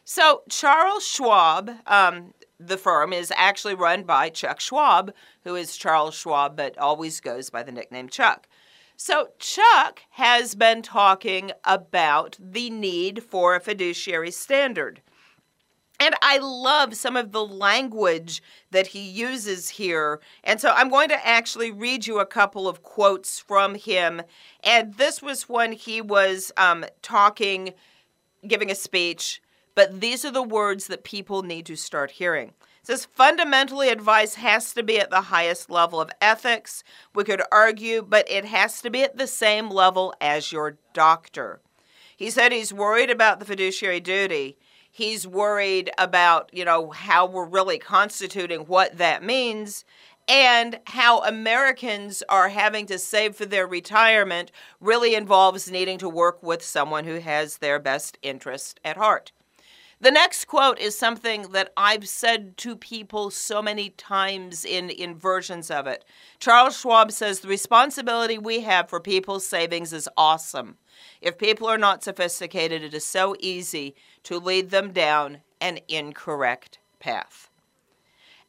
So 0.05 0.43
Charles 0.51 1.07
Schwab, 1.07 1.71
um, 1.87 2.35
the 2.61 2.77
firm 2.77 3.13
is 3.13 3.33
actually 3.37 3.75
run 3.75 4.03
by 4.03 4.29
Chuck 4.29 4.61
Schwab, 4.61 5.15
who 5.45 5.55
is 5.55 5.77
Charles 5.77 6.15
Schwab, 6.15 6.57
but 6.57 6.77
always 6.77 7.21
goes 7.21 7.49
by 7.49 7.63
the 7.63 7.73
nickname 7.73 8.09
Chuck. 8.09 8.47
So, 8.97 9.31
Chuck 9.39 10.03
has 10.11 10.55
been 10.55 10.81
talking 10.81 11.51
about 11.65 12.37
the 12.41 12.71
need 12.71 13.25
for 13.25 13.57
a 13.57 13.61
fiduciary 13.61 14.31
standard. 14.31 15.03
And 16.01 16.15
I 16.23 16.39
love 16.39 16.95
some 16.95 17.17
of 17.17 17.33
the 17.33 17.45
language 17.45 18.43
that 18.71 18.89
he 18.89 19.01
uses 19.01 19.71
here. 19.71 20.21
And 20.43 20.61
so 20.61 20.71
I'm 20.71 20.91
going 20.91 21.09
to 21.09 21.27
actually 21.27 21.71
read 21.71 22.07
you 22.07 22.19
a 22.19 22.27
couple 22.27 22.69
of 22.69 22.83
quotes 22.83 23.39
from 23.39 23.77
him. 23.77 24.23
And 24.63 24.95
this 24.95 25.23
was 25.23 25.49
when 25.49 25.73
he 25.73 26.01
was 26.01 26.53
um, 26.57 26.85
talking, 27.01 27.75
giving 28.47 28.71
a 28.71 28.75
speech. 28.75 29.41
But 29.75 30.01
these 30.01 30.25
are 30.25 30.33
the 30.33 30.43
words 30.43 30.89
that 30.89 31.05
people 31.05 31.43
need 31.43 31.67
to 31.67 31.77
start 31.77 32.13
hearing. 32.13 32.55
Says 32.85 33.07
fundamentally, 33.07 33.89
advice 33.89 34.37
has 34.37 34.73
to 34.75 34.83
be 34.83 35.01
at 35.01 35.11
the 35.11 35.23
highest 35.23 35.71
level 35.71 36.01
of 36.01 36.13
ethics. 36.21 36.85
We 37.15 37.25
could 37.25 37.43
argue, 37.51 38.03
but 38.03 38.31
it 38.31 38.45
has 38.45 38.81
to 38.83 38.91
be 38.91 39.03
at 39.03 39.17
the 39.17 39.27
same 39.27 39.69
level 39.71 40.15
as 40.21 40.53
your 40.53 40.79
doctor. 40.93 41.61
He 42.17 42.31
said 42.31 42.53
he's 42.53 42.73
worried 42.73 43.11
about 43.11 43.41
the 43.41 43.47
fiduciary 43.47 44.01
duty 44.01 44.57
He's 44.97 45.27
worried 45.27 45.91
about, 45.99 46.51
you 46.53 46.65
know, 46.65 46.91
how 46.91 47.27
we're 47.27 47.49
really 47.49 47.79
constituting 47.81 48.61
what 48.61 48.97
that 48.99 49.25
means 49.25 49.85
and 50.29 50.79
how 50.87 51.21
Americans 51.23 52.23
are 52.29 52.49
having 52.51 52.87
to 52.87 53.01
save 53.01 53.35
for 53.35 53.45
their 53.45 53.67
retirement 53.67 54.53
really 54.79 55.17
involves 55.17 55.69
needing 55.69 55.99
to 55.99 56.09
work 56.09 56.41
with 56.45 56.63
someone 56.63 57.07
who 57.07 57.19
has 57.19 57.57
their 57.57 57.81
best 57.81 58.19
interest 58.23 58.79
at 58.85 58.97
heart. 58.97 59.33
The 60.05 60.11
next 60.11 60.45
quote 60.45 60.79
is 60.79 60.99
something 60.99 61.53
that 61.53 61.73
I've 61.79 62.07
said 62.07 62.59
to 62.59 62.77
people 62.77 63.31
so 63.31 63.63
many 63.63 63.89
times 63.89 64.63
in, 64.63 64.91
in 64.91 65.17
versions 65.17 65.71
of 65.71 65.87
it. 65.87 66.05
Charles 66.39 66.79
Schwab 66.79 67.11
says 67.11 67.41
the 67.41 67.49
responsibility 67.49 68.37
we 68.37 68.61
have 68.61 68.91
for 68.91 69.01
people's 69.01 69.47
savings 69.47 69.95
is 69.95 70.07
awesome. 70.15 70.77
If 71.23 71.39
people 71.39 71.67
are 71.69 71.79
not 71.79 72.05
sophisticated, 72.05 72.83
it 72.83 72.93
is 72.93 73.07
so 73.07 73.35
easy 73.41 73.95
to 74.25 74.39
lead 74.39 74.69
them 74.69 74.93
down 74.93 75.39
an 75.59 75.79
incorrect 75.89 76.81
path. 77.01 77.49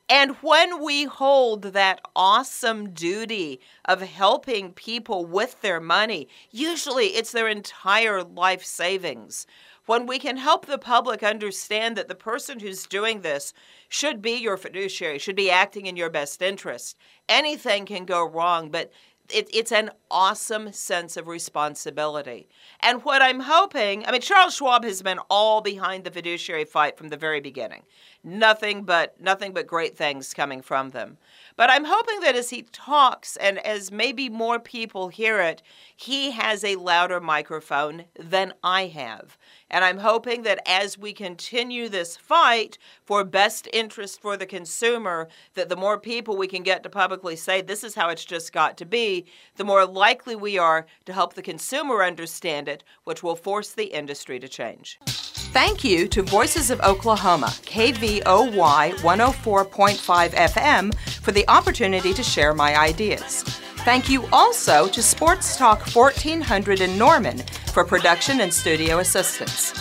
And 0.09 0.35
when 0.41 0.83
we 0.83 1.05
hold 1.05 1.63
that 1.63 2.01
awesome 2.17 2.89
duty 2.89 3.61
of 3.85 4.01
helping 4.01 4.73
people 4.73 5.25
with 5.25 5.61
their 5.61 5.79
money, 5.79 6.27
usually 6.51 7.07
it's 7.15 7.31
their 7.31 7.47
entire 7.47 8.23
life 8.23 8.65
savings. 8.65 9.47
When 9.85 10.07
we 10.07 10.17
can 10.17 10.37
help 10.37 10.65
the 10.65 10.77
public 10.77 11.21
understand 11.21 11.95
that 11.95 12.07
the 12.07 12.15
person 12.15 12.59
who's 12.59 12.87
doing 12.87 13.21
this 13.21 13.53
should 13.87 14.21
be 14.21 14.31
your 14.31 14.57
fiduciary, 14.57 15.19
should 15.19 15.35
be 15.35 15.51
acting 15.51 15.85
in 15.85 15.95
your 15.95 16.09
best 16.09 16.41
interest, 16.41 16.97
anything 17.29 17.85
can 17.85 18.05
go 18.05 18.27
wrong, 18.27 18.71
but 18.71 18.91
it, 19.29 19.49
it's 19.53 19.71
an 19.71 19.91
awesome 20.11 20.71
sense 20.71 21.17
of 21.17 21.27
responsibility. 21.27 22.47
And 22.79 23.03
what 23.03 23.21
I'm 23.21 23.39
hoping, 23.41 24.05
I 24.05 24.11
mean, 24.11 24.21
Charles 24.21 24.55
Schwab 24.55 24.83
has 24.83 25.01
been 25.01 25.19
all 25.29 25.61
behind 25.61 26.03
the 26.03 26.11
fiduciary 26.11 26.65
fight 26.65 26.97
from 26.97 27.09
the 27.09 27.17
very 27.17 27.41
beginning. 27.41 27.83
Nothing 28.23 28.83
but 28.83 29.19
nothing 29.21 29.53
but 29.53 29.67
great 29.67 29.97
things 29.97 30.33
coming 30.33 30.61
from 30.61 30.89
them. 30.89 31.17
But 31.57 31.69
I'm 31.69 31.85
hoping 31.85 32.19
that 32.19 32.35
as 32.35 32.49
he 32.49 32.63
talks 32.63 33.37
and 33.37 33.59
as 33.65 33.91
maybe 33.91 34.27
more 34.27 34.59
people 34.59 35.07
hear 35.07 35.39
it, 35.39 35.61
he 35.95 36.31
has 36.31 36.63
a 36.63 36.75
louder 36.75 37.21
microphone 37.21 38.05
than 38.19 38.53
I 38.61 38.87
have. 38.87 39.37
And 39.69 39.85
I'm 39.85 39.99
hoping 39.99 40.43
that 40.43 40.59
as 40.65 40.97
we 40.97 41.13
continue 41.13 41.87
this 41.87 42.17
fight 42.17 42.77
for 43.05 43.23
best 43.23 43.69
interest 43.71 44.21
for 44.21 44.35
the 44.35 44.45
consumer, 44.45 45.29
that 45.53 45.69
the 45.69 45.77
more 45.77 45.97
people 45.97 46.35
we 46.35 46.47
can 46.47 46.61
get 46.61 46.83
to 46.83 46.89
publicly 46.89 47.37
say 47.37 47.61
this 47.61 47.83
is 47.83 47.95
how 47.95 48.09
it's 48.09 48.25
just 48.25 48.51
got 48.51 48.77
to 48.77 48.85
be, 48.85 49.25
the 49.55 49.63
more 49.63 49.85
likely 49.85 50.35
we 50.35 50.57
are 50.57 50.85
to 51.05 51.13
help 51.13 51.33
the 51.33 51.41
consumer 51.41 52.03
understand 52.03 52.67
it, 52.67 52.83
which 53.05 53.23
will 53.23 53.35
force 53.35 53.71
the 53.71 53.85
industry 53.85 54.39
to 54.39 54.47
change. 54.49 54.99
Thank 55.35 55.83
you 55.83 56.07
to 56.07 56.21
Voices 56.21 56.71
of 56.71 56.79
Oklahoma, 56.79 57.47
KVOY 57.47 58.23
104.5 58.23 60.29
FM, 60.29 60.95
for 61.21 61.33
the 61.33 61.45
opportunity 61.49 62.13
to 62.13 62.23
share 62.23 62.53
my 62.53 62.79
ideas. 62.79 63.43
Thank 63.83 64.09
you 64.09 64.25
also 64.31 64.87
to 64.87 65.03
Sports 65.03 65.57
Talk 65.57 65.93
1400 65.93 66.79
in 66.79 66.97
Norman 66.97 67.39
for 67.73 67.83
production 67.83 68.39
and 68.39 68.53
studio 68.53 68.99
assistance. 68.99 69.73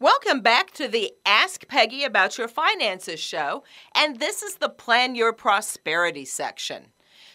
Welcome 0.00 0.40
back 0.40 0.70
to 0.72 0.88
the 0.88 1.12
Ask 1.26 1.68
Peggy 1.68 2.02
About 2.02 2.38
Your 2.38 2.48
Finances 2.48 3.20
show, 3.20 3.62
and 3.94 4.18
this 4.18 4.42
is 4.42 4.56
the 4.56 4.70
Plan 4.70 5.14
Your 5.14 5.34
Prosperity 5.34 6.24
section. 6.24 6.86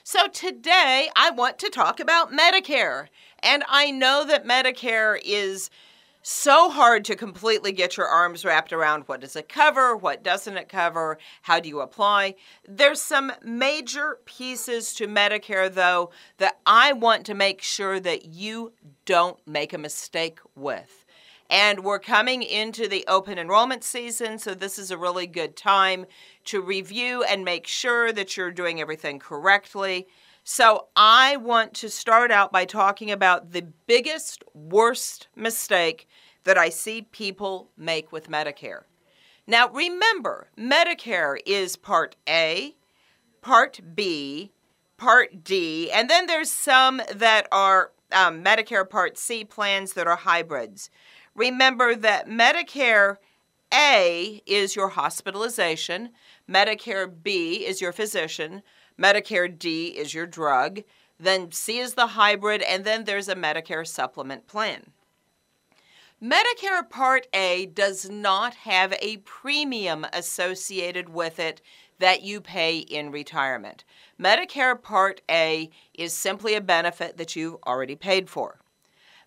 So 0.03 0.27
today 0.27 1.09
I 1.15 1.29
want 1.29 1.59
to 1.59 1.69
talk 1.69 1.99
about 1.99 2.31
Medicare, 2.31 3.09
and 3.43 3.63
I 3.69 3.91
know 3.91 4.25
that 4.25 4.47
Medicare 4.47 5.19
is 5.23 5.69
so 6.21 6.69
hard 6.69 7.03
to 7.05 7.15
completely 7.15 7.71
get 7.71 7.97
your 7.97 8.07
arms 8.07 8.45
wrapped 8.45 8.71
around 8.71 9.03
what 9.07 9.21
does 9.21 9.35
it 9.35 9.49
cover, 9.49 9.95
what 9.95 10.23
doesn't 10.23 10.57
it 10.57 10.69
cover, 10.69 11.17
how 11.43 11.59
do 11.59 11.67
you 11.67 11.81
apply. 11.81 12.35
There's 12.67 13.01
some 13.01 13.31
major 13.43 14.19
pieces 14.25 14.93
to 14.95 15.07
Medicare, 15.07 15.73
though, 15.73 16.11
that 16.37 16.59
I 16.65 16.93
want 16.93 17.25
to 17.25 17.33
make 17.33 17.61
sure 17.61 17.99
that 17.99 18.25
you 18.25 18.73
don't 19.05 19.39
make 19.47 19.73
a 19.73 19.77
mistake 19.77 20.39
with. 20.55 21.05
And 21.49 21.83
we're 21.83 21.99
coming 21.99 22.43
into 22.43 22.87
the 22.87 23.03
open 23.09 23.37
enrollment 23.37 23.83
season, 23.83 24.37
so 24.39 24.53
this 24.53 24.79
is 24.79 24.89
a 24.89 24.97
really 24.97 25.27
good 25.27 25.57
time 25.57 26.05
to 26.45 26.61
review 26.61 27.23
and 27.23 27.43
make 27.43 27.67
sure 27.67 28.13
that 28.13 28.37
you're 28.37 28.51
doing 28.51 28.79
everything 28.79 29.19
correctly. 29.19 30.07
So, 30.43 30.87
I 30.95 31.37
want 31.37 31.75
to 31.75 31.89
start 31.89 32.31
out 32.31 32.51
by 32.51 32.65
talking 32.65 33.11
about 33.11 33.51
the 33.51 33.61
biggest, 33.85 34.43
worst 34.55 35.27
mistake 35.35 36.07
that 36.45 36.57
I 36.57 36.69
see 36.69 37.03
people 37.03 37.69
make 37.77 38.11
with 38.11 38.27
Medicare. 38.27 38.81
Now, 39.45 39.69
remember, 39.69 40.49
Medicare 40.57 41.37
is 41.45 41.75
Part 41.75 42.15
A, 42.27 42.75
Part 43.41 43.81
B, 43.93 44.51
Part 44.97 45.43
D, 45.43 45.91
and 45.91 46.09
then 46.09 46.25
there's 46.25 46.51
some 46.51 47.01
that 47.13 47.47
are 47.51 47.91
um, 48.11 48.43
Medicare 48.43 48.89
Part 48.89 49.19
C 49.19 49.43
plans 49.43 49.93
that 49.93 50.07
are 50.07 50.15
hybrids. 50.15 50.89
Remember 51.35 51.95
that 51.95 52.27
Medicare 52.27 53.17
A 53.71 54.41
is 54.47 54.75
your 54.75 54.89
hospitalization, 54.89 56.09
Medicare 56.49 57.11
B 57.21 57.65
is 57.65 57.79
your 57.79 57.91
physician, 57.91 58.63
Medicare 58.99 59.57
D 59.57 59.87
is 59.87 60.13
your 60.13 60.25
drug, 60.25 60.81
then 61.19 61.51
C 61.51 61.79
is 61.79 61.93
the 61.93 62.07
hybrid, 62.07 62.61
and 62.63 62.83
then 62.83 63.03
there's 63.03 63.27
a 63.27 63.35
Medicare 63.35 63.85
supplement 63.85 64.47
plan. 64.47 64.91
Medicare 66.21 66.87
Part 66.87 67.27
A 67.33 67.65
does 67.65 68.09
not 68.09 68.53
have 68.53 68.93
a 69.01 69.17
premium 69.17 70.05
associated 70.13 71.09
with 71.09 71.39
it 71.39 71.61
that 71.97 72.21
you 72.21 72.41
pay 72.41 72.77
in 72.77 73.11
retirement. 73.11 73.83
Medicare 74.19 74.79
Part 74.79 75.21
A 75.29 75.69
is 75.93 76.13
simply 76.13 76.53
a 76.53 76.61
benefit 76.61 77.17
that 77.17 77.35
you've 77.35 77.57
already 77.65 77.95
paid 77.95 78.29
for. 78.29 78.59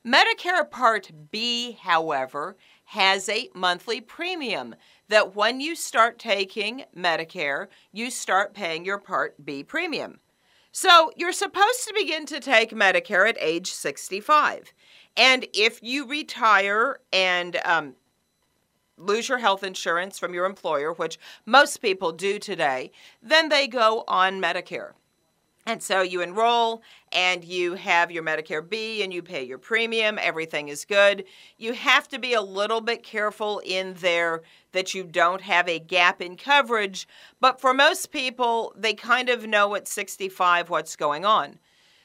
Medicare 0.06 0.71
Part 0.71 1.11
B, 1.30 1.78
however, 1.80 2.56
has 2.85 3.28
a 3.28 3.49
monthly 3.54 4.00
premium 4.00 4.75
that 5.09 5.35
when 5.35 5.61
you 5.61 5.75
start 5.77 6.19
taking 6.19 6.85
Medicare, 6.97 7.69
you 7.93 8.11
start 8.11 8.55
paying 8.55 8.85
your 8.85 8.99
Part 8.99 9.45
B 9.45 9.63
premium. 9.63 10.21
So 10.73 11.13
you're 11.17 11.33
supposed 11.33 11.87
to 11.87 11.95
begin 11.97 12.27
to 12.27 12.41
take 12.41 12.71
Medicare 12.71 13.29
at 13.29 13.37
age 13.41 13.71
65. 13.71 14.73
And 15.17 15.47
if 15.55 15.81
you 15.83 16.07
retire 16.07 16.99
and 17.13 17.57
um, 17.65 17.95
lose 18.97 19.29
your 19.29 19.39
health 19.39 19.63
insurance 19.63 20.19
from 20.19 20.35
your 20.35 20.47
employer, 20.47 20.93
which 20.93 21.19
most 21.47 21.79
people 21.79 22.13
do 22.13 22.39
today, 22.39 22.91
then 23.23 23.49
they 23.49 23.69
go 23.69 24.05
on 24.09 24.41
Medicare. 24.41 24.93
And 25.66 25.83
so 25.83 26.02
you 26.02 26.21
enroll 26.21 26.83
and 27.11 27.42
you 27.42 27.75
have 27.75 28.11
your 28.11 28.23
Medicare 28.23 28.68
B 28.68 29.02
and 29.02 29.12
you 29.12 29.23
pay 29.23 29.42
your 29.42 29.59
premium. 29.59 30.18
Everything 30.21 30.68
is 30.68 30.85
good. 30.85 31.25
You 31.56 31.73
have 31.73 32.06
to 32.09 32.18
be 32.18 32.35
a 32.35 32.42
little 32.42 32.83
bit 32.83 33.02
careful 33.02 33.62
in 33.64 33.94
there 33.94 34.42
that 34.73 34.92
you 34.92 35.04
don't 35.04 35.40
have 35.40 35.66
a 35.66 35.78
gap 35.78 36.21
in 36.21 36.37
coverage. 36.37 37.09
But 37.40 37.61
for 37.61 37.73
most 37.73 38.12
people, 38.12 38.75
they 38.76 38.92
kind 38.92 39.30
of 39.30 39.47
know 39.47 39.75
at 39.75 39.88
65 39.88 40.68
what's 40.68 40.97
going 40.97 41.25
on. 41.25 41.59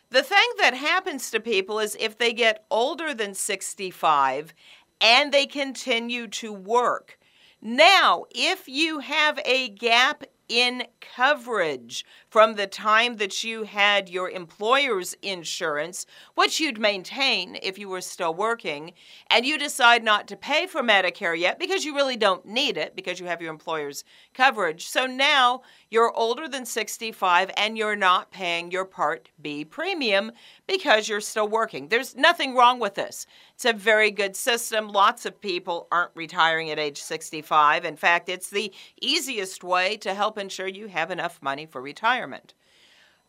The 0.09 0.23
thing 0.23 0.47
that 0.59 0.73
happens 0.73 1.29
to 1.31 1.39
people 1.39 1.79
is 1.79 1.97
if 1.99 2.17
they 2.17 2.31
get 2.33 2.65
older 2.71 3.13
than 3.13 3.33
65 3.33 4.53
and 5.01 5.31
they 5.31 5.45
continue 5.45 6.27
to 6.27 6.53
work. 6.53 7.19
Now, 7.61 8.25
if 8.31 8.69
you 8.69 8.99
have 8.99 9.39
a 9.43 9.69
gap 9.69 10.23
in 10.47 10.83
coverage 10.99 12.05
from 12.29 12.55
the 12.55 12.67
time 12.67 13.17
that 13.17 13.43
you 13.43 13.63
had 13.63 14.07
your 14.07 14.29
employer's 14.29 15.15
insurance, 15.21 16.05
which 16.36 16.59
you'd 16.59 16.79
maintain 16.79 17.57
if 17.62 17.79
you 17.79 17.89
were 17.89 18.01
still 18.01 18.33
working, 18.33 18.93
and 19.29 19.45
you 19.45 19.57
decide 19.57 20.03
not 20.03 20.27
to 20.27 20.36
pay 20.36 20.67
for 20.67 20.81
Medicare 20.81 21.38
yet 21.38 21.57
because 21.57 21.83
you 21.83 21.95
really 21.95 22.17
don't 22.17 22.45
need 22.45 22.77
it 22.77 22.95
because 22.95 23.19
you 23.19 23.25
have 23.25 23.41
your 23.41 23.51
employer's 23.51 24.03
coverage. 24.33 24.88
So 24.88 25.07
now 25.07 25.62
you're 25.89 26.15
older 26.15 26.48
than 26.48 26.65
65 26.65 27.50
and 27.57 27.77
you're 27.77 27.95
not 27.95 28.31
paying 28.31 28.71
your 28.71 28.86
Part 28.86 29.29
B 29.41 29.65
premium 29.65 30.31
because 30.67 31.09
you're 31.09 31.21
still 31.21 31.48
working. 31.48 31.88
There's 31.88 32.15
nothing 32.15 32.55
wrong 32.55 32.79
with 32.79 32.95
this. 32.95 33.25
It's 33.55 33.65
a 33.65 33.74
very 33.74 34.12
good 34.12 34.36
system. 34.36 34.88
Lots 34.88 35.25
of 35.25 35.41
people 35.41 35.88
aren't 35.91 36.12
retiring 36.15 36.69
at 36.69 36.79
age 36.79 37.01
65. 37.01 37.86
In 37.86 37.95
fact, 37.95 38.29
it's 38.29 38.50
the 38.50 38.71
easiest 39.01 39.63
way 39.63 39.98
to 39.98 40.13
help 40.13 40.38
ensure 40.38 40.67
you 40.67 40.88
have 40.88 41.12
enough 41.12 41.41
money 41.41 41.65
for 41.65 41.81
retirement. 41.81 42.18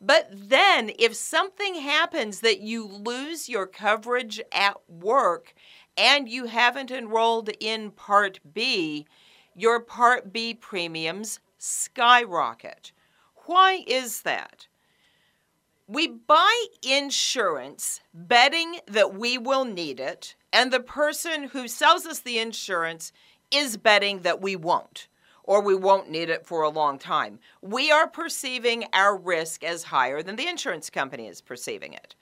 But 0.01 0.29
then, 0.33 0.93
if 0.99 1.15
something 1.15 1.75
happens 1.75 2.41
that 2.41 2.61
you 2.61 2.87
lose 2.87 3.49
your 3.49 3.67
coverage 3.67 4.41
at 4.51 4.77
work 4.89 5.55
and 5.97 6.29
you 6.29 6.47
haven't 6.47 6.91
enrolled 6.91 7.51
in 7.61 7.91
Part 7.91 8.41
B, 8.55 9.07
your 9.55 9.79
Part 9.81 10.33
B 10.33 10.55
premiums 10.55 11.41
skyrocket. 11.59 12.93
Why 13.45 13.85
is 13.87 14.23
that? 14.23 14.69
We 15.87 16.07
buy 16.09 16.67
insurance 16.83 18.01
betting 18.15 18.77
that 18.87 19.15
we 19.15 19.37
will 19.37 19.65
need 19.65 20.01
it, 20.01 20.35
and 20.51 20.73
the 20.73 20.81
person 20.81 21.49
who 21.49 21.69
sells 21.69 22.07
us 22.07 22.21
the 22.21 22.39
insurance 22.39 23.13
is 23.51 23.77
betting 23.77 24.21
that 24.21 24.41
we 24.41 24.57
won't 24.57 25.09
or 25.51 25.61
we 25.61 25.75
won't 25.75 26.09
need 26.09 26.31
it 26.31 26.47
for 26.47 26.63
a 26.63 26.69
long 26.69 26.97
time. 26.97 27.41
We 27.61 27.91
are 27.91 28.07
perceiving 28.07 28.85
our 28.93 29.17
risk 29.17 29.65
as 29.65 29.83
higher 29.83 30.23
than 30.23 30.37
the 30.37 30.47
insurance 30.47 30.91
company 30.91 31.27
is 31.27 31.41
perceiving 31.41 31.93
it. 31.93 32.15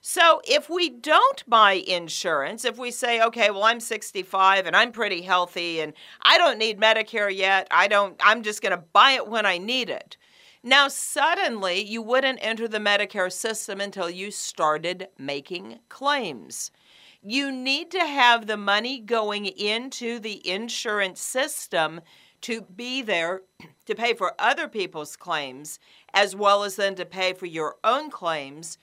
So 0.00 0.40
if 0.44 0.70
we 0.70 0.88
don't 0.88 1.42
buy 1.50 1.72
insurance, 1.72 2.64
if 2.64 2.78
we 2.78 2.92
say, 2.92 3.20
okay, 3.20 3.50
well, 3.50 3.64
I'm 3.64 3.80
65 3.80 4.64
and 4.64 4.76
I'm 4.76 4.92
pretty 4.92 5.22
healthy 5.22 5.80
and 5.80 5.92
I 6.22 6.38
don't 6.38 6.56
need 6.56 6.78
Medicare 6.78 7.36
yet, 7.36 7.66
I 7.72 7.88
don't, 7.88 8.14
I'm 8.22 8.44
just 8.44 8.62
going 8.62 8.70
to 8.70 8.84
buy 8.92 9.10
it 9.10 9.26
when 9.26 9.44
I 9.44 9.58
need 9.58 9.90
it. 9.90 10.16
Now, 10.62 10.86
suddenly, 10.86 11.82
you 11.82 12.00
wouldn't 12.00 12.38
enter 12.40 12.68
the 12.68 12.78
Medicare 12.78 13.32
system 13.32 13.80
until 13.80 14.08
you 14.08 14.30
started 14.30 15.08
making 15.18 15.80
claims. 15.88 16.70
You 17.20 17.50
need 17.50 17.90
to 17.90 18.06
have 18.06 18.46
the 18.46 18.56
money 18.56 19.00
going 19.00 19.46
into 19.46 20.20
the 20.20 20.48
insurance 20.48 21.20
system 21.20 22.02
to 22.42 22.62
be 22.62 23.02
there 23.02 23.42
to 23.86 23.94
pay 23.94 24.14
for 24.14 24.34
other 24.38 24.68
people's 24.68 25.16
claims, 25.16 25.78
as 26.12 26.36
well 26.36 26.62
as 26.62 26.76
then 26.76 26.94
to 26.96 27.04
pay 27.04 27.32
for 27.32 27.46
your 27.46 27.76
own 27.84 28.10
claims 28.10 28.78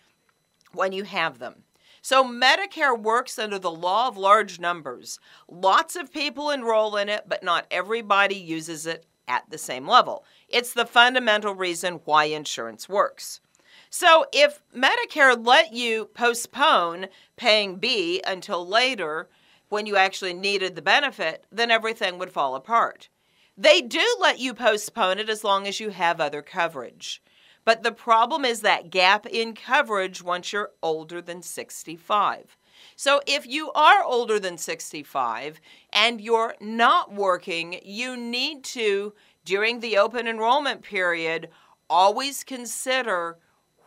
when 0.74 0.92
you 0.92 1.04
have 1.04 1.40
them. 1.40 1.64
So, 2.02 2.24
Medicare 2.24 3.00
works 3.00 3.40
under 3.40 3.58
the 3.58 3.72
law 3.72 4.08
of 4.08 4.16
large 4.16 4.60
numbers. 4.60 5.20
Lots 5.50 5.96
of 5.96 6.14
people 6.14 6.52
enroll 6.52 6.98
in 6.98 7.10
it, 7.10 7.24
but 7.28 7.44
not 7.44 7.66
everybody 7.72 8.36
uses 8.36 8.86
it 8.86 9.08
at 9.28 9.50
the 9.50 9.58
same 9.58 9.88
level. 9.88 10.24
It's 10.48 10.74
the 10.74 10.86
fundamental 10.86 11.56
reason 11.56 12.02
why 12.06 12.26
insurance 12.26 12.88
works. 12.88 13.42
So, 13.90 14.26
if 14.32 14.62
Medicare 14.76 15.36
let 15.44 15.74
you 15.74 16.06
postpone 16.06 17.08
paying 17.38 17.78
B 17.78 18.22
until 18.28 18.68
later 18.68 19.30
when 19.70 19.86
you 19.86 19.96
actually 19.96 20.34
needed 20.34 20.76
the 20.76 20.82
benefit, 20.82 21.46
then 21.52 21.72
everything 21.72 22.20
would 22.20 22.32
fall 22.32 22.56
apart. 22.56 23.10
They 23.58 23.82
do 23.82 24.04
let 24.20 24.40
you 24.40 24.54
postpone 24.54 25.20
it 25.20 25.30
as 25.30 25.44
long 25.44 25.66
as 25.66 25.80
you 25.80 25.90
have 25.90 26.20
other 26.20 26.42
coverage. 26.42 27.24
But 27.64 27.84
the 27.84 27.92
problem 27.92 28.44
is 28.44 28.62
that 28.62 28.90
gap 28.90 29.26
in 29.26 29.54
coverage 29.54 30.22
once 30.22 30.52
you're 30.52 30.72
older 30.84 31.22
than 31.22 31.42
65. 31.42 32.58
So 32.96 33.22
if 33.26 33.48
you 33.48 33.72
are 33.72 34.04
older 34.04 34.40
than 34.40 34.58
65 34.58 35.60
and 35.92 36.20
you're 36.20 36.56
not 36.60 37.14
working, 37.14 37.80
you 37.84 38.18
need 38.18 38.64
to, 38.66 39.14
during 39.46 39.80
the 39.80 39.98
open 39.98 40.28
enrollment 40.28 40.82
period, 40.82 41.50
always 41.90 42.44
consider 42.44 43.38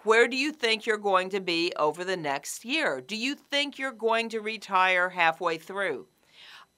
where 0.03 0.29
do 0.29 0.37
you 0.37 0.53
think 0.53 0.87
you're 0.87 0.97
going 0.97 1.29
to 1.31 1.41
be 1.41 1.73
over 1.77 2.05
the 2.05 2.17
next 2.17 2.65
year? 2.65 3.01
Do 3.01 3.17
you 3.17 3.35
think 3.35 3.79
you're 3.79 3.93
going 3.93 4.31
to 4.31 4.41
retire 4.41 5.11
halfway 5.11 5.59
through? 5.59 6.07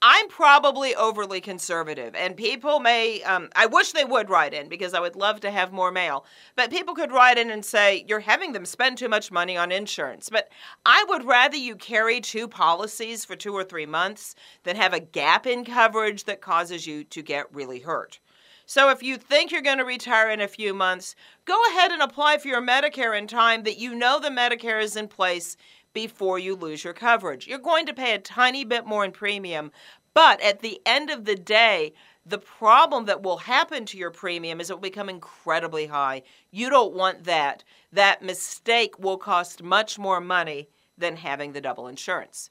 I'm 0.03 0.29
probably 0.29 0.95
overly 0.95 1.43
conservative, 1.43 2.15
and 2.15 2.35
people 2.35 2.81
may, 2.81 3.23
um, 3.23 3.51
I 3.55 3.67
wish 3.67 3.93
they 3.93 4.05
would 4.05 4.31
write 4.31 4.55
in 4.55 4.71
because 4.71 4.95
I 4.95 5.01
would 5.01 5.15
love 5.15 5.41
to 5.41 5.51
have 5.51 5.75
more 5.75 5.93
mail. 5.93 6.25
But 6.57 6.71
people 6.71 6.95
could 6.95 7.13
write 7.13 7.37
in 7.37 7.51
and 7.51 7.63
say, 7.63 8.07
You're 8.09 8.21
having 8.21 8.53
them 8.53 8.65
spend 8.65 8.97
too 8.97 9.11
much 9.11 9.31
money 9.31 9.59
on 9.59 9.71
insurance. 9.71 10.31
But 10.31 10.49
I 10.87 11.05
would 11.11 11.27
rather 11.27 11.59
you 11.59 11.77
carry 11.77 12.23
two 12.23 12.49
policies 12.49 13.27
for 13.27 13.37
two 13.37 13.53
or 13.53 13.63
three 13.63 13.85
months 13.85 14.35
than 14.63 14.77
have 14.77 14.95
a 14.95 15.01
gap 15.01 15.47
in 15.47 15.67
coverage 15.67 16.25
that 16.25 16.41
causes 16.41 16.87
you 16.87 17.05
to 17.05 17.21
get 17.21 17.55
really 17.55 17.81
hurt. 17.81 18.21
So 18.65 18.89
if 18.89 19.03
you 19.03 19.19
think 19.19 19.51
you're 19.51 19.63
going 19.63 19.79
to 19.79 19.85
retire 19.85 20.31
in 20.31 20.41
a 20.41 20.47
few 20.47 20.73
months, 20.73 21.17
go 21.45 21.61
ahead 21.71 21.91
and 21.91 22.01
apply 22.01 22.39
for 22.39 22.47
your 22.47 22.63
Medicare 22.63 23.19
in 23.19 23.27
time 23.27 23.65
that 23.65 23.79
you 23.79 23.97
know 23.97 24.21
the 24.21 24.29
Medicare 24.29 24.81
is 24.81 24.95
in 24.95 25.09
place 25.09 25.57
before 25.93 26.39
you 26.39 26.55
lose 26.55 26.85
your 26.85 26.95
coverage. 26.95 27.47
You're 27.47 27.59
going 27.59 27.87
to 27.87 27.95
pay 27.95 28.15
a 28.15 28.19
tiny 28.19 28.65
bit 28.65 28.87
more 28.87 29.05
in 29.05 29.13
premium, 29.13 29.73
but 30.15 30.41
at 30.41 30.61
the 30.61 30.81
end 30.85 31.11
of 31.11 31.25
the 31.25 31.37
day, 31.37 31.93
the 32.27 32.39
problem 32.39 33.07
that 33.07 33.23
will 33.23 33.39
happen 33.39 33.85
to 33.87 33.99
your 33.99 34.11
premium 34.11 34.61
is 34.61 34.71
it 34.71 34.75
will 34.75 34.81
become 34.81 35.09
incredibly 35.09 35.87
high. 35.87 36.23
You 36.51 36.71
don't 36.71 36.95
want 36.95 37.25
that. 37.25 37.65
That 37.93 38.23
mistake 38.23 38.99
will 38.99 39.17
cost 39.17 39.63
much 39.63 39.99
more 39.99 40.21
money 40.21 40.69
than 40.99 41.17
having 41.17 41.53
the 41.53 41.61
double 41.61 41.89
insurance. 41.89 42.51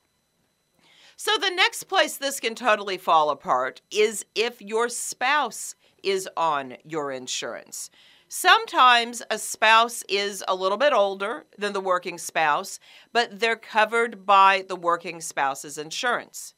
So, 1.16 1.32
the 1.38 1.50
next 1.50 1.84
place 1.84 2.18
this 2.18 2.40
can 2.40 2.56
totally 2.56 2.98
fall 2.98 3.30
apart 3.30 3.82
is 3.92 4.26
if 4.36 4.62
your 4.62 4.88
spouse 4.88 5.76
is 6.02 6.30
on 6.38 6.78
your 6.86 7.12
insurance. 7.12 7.90
Sometimes 8.32 9.24
a 9.32 9.40
spouse 9.40 10.04
is 10.08 10.44
a 10.48 10.54
little 10.54 10.78
bit 10.78 10.94
older 10.94 11.46
than 11.58 11.74
the 11.74 11.82
working 11.82 12.20
spouse, 12.20 12.80
but 13.12 13.40
they're 13.40 13.56
covered 13.56 14.24
by 14.24 14.64
the 14.68 14.76
working 14.76 15.20
spouse's 15.20 15.80
insurance. 15.80 16.54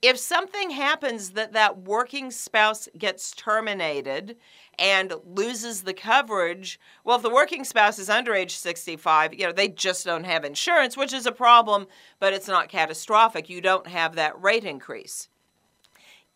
If 0.00 0.16
something 0.16 0.70
happens 0.70 1.32
that 1.32 1.52
that 1.52 1.82
working 1.82 2.30
spouse 2.30 2.88
gets 2.96 3.30
terminated 3.32 4.38
and 4.78 5.12
loses 5.26 5.82
the 5.82 5.92
coverage, 5.92 6.80
well, 7.04 7.18
if 7.18 7.22
the 7.22 7.28
working 7.28 7.64
spouse 7.64 7.98
is 7.98 8.08
under 8.08 8.32
age 8.32 8.54
65, 8.56 9.34
you 9.34 9.44
know, 9.44 9.52
they 9.52 9.68
just 9.68 10.06
don't 10.06 10.24
have 10.24 10.46
insurance, 10.46 10.96
which 10.96 11.12
is 11.12 11.26
a 11.26 11.30
problem, 11.30 11.88
but 12.20 12.32
it's 12.32 12.48
not 12.48 12.70
catastrophic. 12.70 13.50
You 13.50 13.60
don't 13.60 13.86
have 13.86 14.14
that 14.14 14.40
rate 14.40 14.64
increase. 14.64 15.28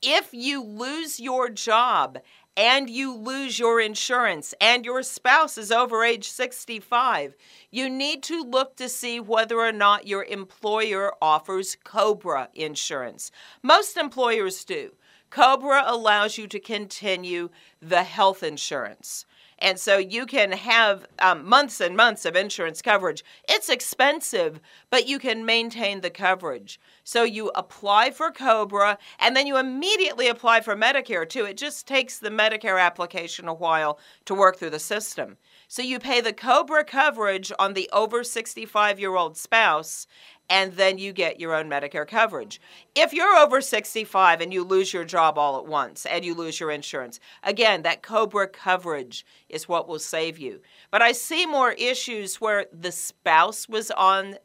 If 0.02 0.34
you 0.34 0.62
lose 0.62 1.18
your 1.18 1.48
job 1.48 2.18
and 2.56 2.88
you 2.88 3.14
lose 3.14 3.58
your 3.58 3.80
insurance 3.80 4.54
and 4.60 4.84
your 4.84 5.02
spouse 5.02 5.58
is 5.58 5.70
over 5.70 6.02
age 6.02 6.28
65, 6.28 7.34
you 7.70 7.90
need 7.90 8.22
to 8.24 8.42
look 8.42 8.76
to 8.76 8.88
see 8.88 9.20
whether 9.20 9.58
or 9.58 9.72
not 9.72 10.06
your 10.06 10.24
employer 10.24 11.12
offers 11.20 11.76
COBRA 11.84 12.48
insurance. 12.54 13.30
Most 13.62 13.96
employers 13.96 14.64
do. 14.64 14.92
COBRA 15.30 15.82
allows 15.86 16.38
you 16.38 16.46
to 16.46 16.60
continue 16.60 17.50
the 17.82 18.04
health 18.04 18.42
insurance. 18.42 19.26
And 19.58 19.78
so 19.78 19.96
you 19.96 20.26
can 20.26 20.52
have 20.52 21.06
um, 21.18 21.48
months 21.48 21.80
and 21.80 21.96
months 21.96 22.26
of 22.26 22.36
insurance 22.36 22.82
coverage. 22.82 23.24
It's 23.48 23.70
expensive, 23.70 24.60
but 24.90 25.08
you 25.08 25.18
can 25.18 25.46
maintain 25.46 26.02
the 26.02 26.10
coverage. 26.10 26.78
So 27.04 27.22
you 27.22 27.50
apply 27.54 28.10
for 28.10 28.30
COBRA 28.30 28.98
and 29.18 29.34
then 29.34 29.46
you 29.46 29.56
immediately 29.56 30.28
apply 30.28 30.60
for 30.60 30.76
Medicare 30.76 31.26
too. 31.26 31.44
It 31.46 31.56
just 31.56 31.86
takes 31.86 32.18
the 32.18 32.28
Medicare 32.28 32.80
application 32.80 33.48
a 33.48 33.54
while 33.54 33.98
to 34.26 34.34
work 34.34 34.56
through 34.56 34.70
the 34.70 34.78
system. 34.78 35.38
So 35.68 35.82
you 35.82 35.98
pay 35.98 36.20
the 36.20 36.32
COBRA 36.32 36.84
coverage 36.84 37.50
on 37.58 37.74
the 37.74 37.88
over 37.92 38.22
65 38.22 39.00
year 39.00 39.16
old 39.16 39.36
spouse, 39.36 40.06
and 40.48 40.72
then 40.74 40.98
you 40.98 41.12
get 41.12 41.40
your 41.40 41.54
own 41.54 41.68
Medicare 41.68 42.06
coverage. 42.06 42.60
If 42.94 43.12
you're 43.12 43.36
over 43.36 43.60
65 43.60 44.40
and 44.40 44.52
you 44.52 44.62
lose 44.62 44.92
your 44.92 45.04
job 45.04 45.38
all 45.38 45.58
at 45.58 45.66
once 45.66 46.06
and 46.06 46.24
you 46.24 46.34
lose 46.34 46.60
your 46.60 46.70
insurance, 46.70 47.18
again, 47.42 47.82
that 47.82 48.02
COBRA 48.02 48.48
coverage 48.48 49.26
is 49.48 49.68
what 49.68 49.88
will 49.88 49.98
save 49.98 50.38
you. 50.38 50.60
But 50.90 51.02
I 51.02 51.12
see 51.12 51.46
more 51.46 51.72
issues 51.72 52.40
where 52.40 52.66
the 52.72 52.92
spouse 52.92 53.68
was 53.68 53.90
on 53.90 54.36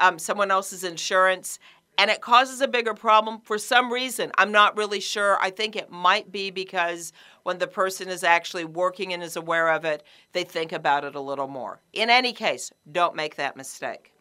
um, 0.00 0.18
someone 0.18 0.50
else's 0.50 0.82
insurance 0.82 1.58
and 1.96 2.10
it 2.10 2.20
causes 2.20 2.60
a 2.60 2.66
bigger 2.66 2.94
problem 2.94 3.40
for 3.40 3.56
some 3.56 3.92
reason. 3.92 4.32
I'm 4.36 4.50
not 4.50 4.76
really 4.76 4.98
sure. 4.98 5.38
I 5.40 5.50
think 5.50 5.76
it 5.76 5.92
might 5.92 6.32
be 6.32 6.50
because 6.50 7.12
when 7.44 7.58
the 7.58 7.68
person 7.68 8.08
is 8.08 8.24
actually 8.24 8.64
working 8.64 9.12
and 9.12 9.22
is 9.22 9.36
aware 9.36 9.70
of 9.70 9.84
it, 9.84 10.02
they 10.32 10.42
think 10.42 10.72
about 10.72 11.04
it 11.04 11.14
a 11.14 11.20
little 11.20 11.46
more. 11.46 11.80
In 11.92 12.10
any 12.10 12.32
case, 12.32 12.72
don't 12.90 13.14
make 13.14 13.36
that 13.36 13.56
mistake. 13.56 14.13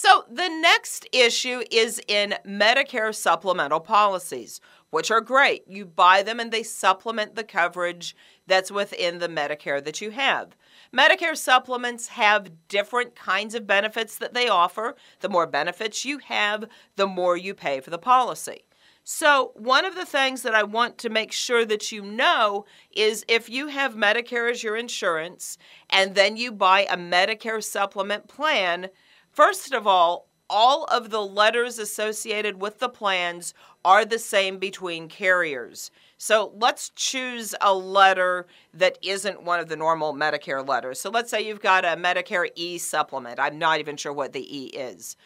So, 0.00 0.26
the 0.30 0.48
next 0.48 1.08
issue 1.12 1.64
is 1.72 2.00
in 2.06 2.36
Medicare 2.46 3.12
supplemental 3.12 3.80
policies, 3.80 4.60
which 4.90 5.10
are 5.10 5.20
great. 5.20 5.66
You 5.66 5.86
buy 5.86 6.22
them 6.22 6.38
and 6.38 6.52
they 6.52 6.62
supplement 6.62 7.34
the 7.34 7.42
coverage 7.42 8.14
that's 8.46 8.70
within 8.70 9.18
the 9.18 9.26
Medicare 9.28 9.82
that 9.82 10.00
you 10.00 10.12
have. 10.12 10.54
Medicare 10.96 11.36
supplements 11.36 12.06
have 12.06 12.68
different 12.68 13.16
kinds 13.16 13.56
of 13.56 13.66
benefits 13.66 14.16
that 14.18 14.34
they 14.34 14.48
offer. 14.48 14.94
The 15.18 15.28
more 15.28 15.48
benefits 15.48 16.04
you 16.04 16.18
have, 16.18 16.66
the 16.94 17.08
more 17.08 17.36
you 17.36 17.52
pay 17.52 17.80
for 17.80 17.90
the 17.90 17.98
policy. 17.98 18.62
So, 19.02 19.50
one 19.56 19.84
of 19.84 19.96
the 19.96 20.06
things 20.06 20.42
that 20.42 20.54
I 20.54 20.62
want 20.62 20.98
to 20.98 21.10
make 21.10 21.32
sure 21.32 21.64
that 21.64 21.90
you 21.90 22.02
know 22.02 22.66
is 22.92 23.24
if 23.26 23.50
you 23.50 23.66
have 23.66 23.96
Medicare 23.96 24.48
as 24.48 24.62
your 24.62 24.76
insurance 24.76 25.58
and 25.90 26.14
then 26.14 26.36
you 26.36 26.52
buy 26.52 26.86
a 26.88 26.96
Medicare 26.96 27.64
supplement 27.64 28.28
plan, 28.28 28.90
first 29.32 29.72
of 29.72 29.86
all, 29.86 30.28
all 30.50 30.84
of 30.84 31.10
the 31.10 31.20
letters 31.20 31.78
associated 31.78 32.60
with 32.60 32.78
the 32.78 32.88
plans 32.88 33.52
are 33.84 34.04
the 34.04 34.18
same 34.18 34.58
between 34.58 35.08
carriers. 35.08 35.90
So 36.16 36.52
let's 36.56 36.90
choose 36.90 37.54
a 37.60 37.74
letter 37.74 38.46
that 38.74 38.98
isn't 39.02 39.42
one 39.42 39.60
of 39.60 39.68
the 39.68 39.76
normal 39.76 40.14
Medicare 40.14 40.66
letters. 40.66 41.00
So 41.00 41.10
let's 41.10 41.30
say 41.30 41.46
you've 41.46 41.60
got 41.60 41.84
a 41.84 41.96
Medicare 41.96 42.48
E 42.56 42.78
supplement. 42.78 43.38
I'm 43.38 43.58
not 43.58 43.78
even 43.78 43.96
sure 43.96 44.12
what 44.12 44.32
the 44.32 44.58
E 44.58 44.66
is 44.68 45.16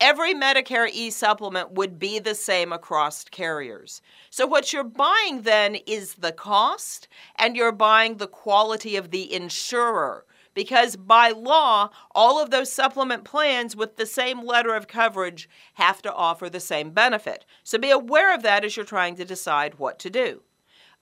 every 0.00 0.34
Medicare 0.34 0.90
e 0.92 1.10
supplement 1.10 1.72
would 1.72 1.98
be 1.98 2.18
the 2.18 2.34
same 2.34 2.72
across 2.72 3.24
carriers. 3.24 4.00
So, 4.30 4.46
what 4.46 4.72
you're 4.72 4.84
buying 4.84 5.42
then 5.42 5.76
is 5.86 6.14
the 6.14 6.32
cost 6.32 7.08
and 7.36 7.56
you're 7.56 7.72
buying 7.72 8.16
the 8.16 8.28
quality 8.28 8.96
of 8.96 9.10
the 9.10 9.32
insurer. 9.32 10.24
Because 10.58 10.96
by 10.96 11.30
law, 11.30 11.90
all 12.16 12.42
of 12.42 12.50
those 12.50 12.72
supplement 12.72 13.22
plans 13.22 13.76
with 13.76 13.94
the 13.94 14.04
same 14.04 14.44
letter 14.44 14.74
of 14.74 14.88
coverage 14.88 15.48
have 15.74 16.02
to 16.02 16.12
offer 16.12 16.50
the 16.50 16.58
same 16.58 16.90
benefit. 16.90 17.46
So 17.62 17.78
be 17.78 17.92
aware 17.92 18.34
of 18.34 18.42
that 18.42 18.64
as 18.64 18.76
you're 18.76 18.84
trying 18.84 19.14
to 19.18 19.24
decide 19.24 19.78
what 19.78 20.00
to 20.00 20.10
do. 20.10 20.42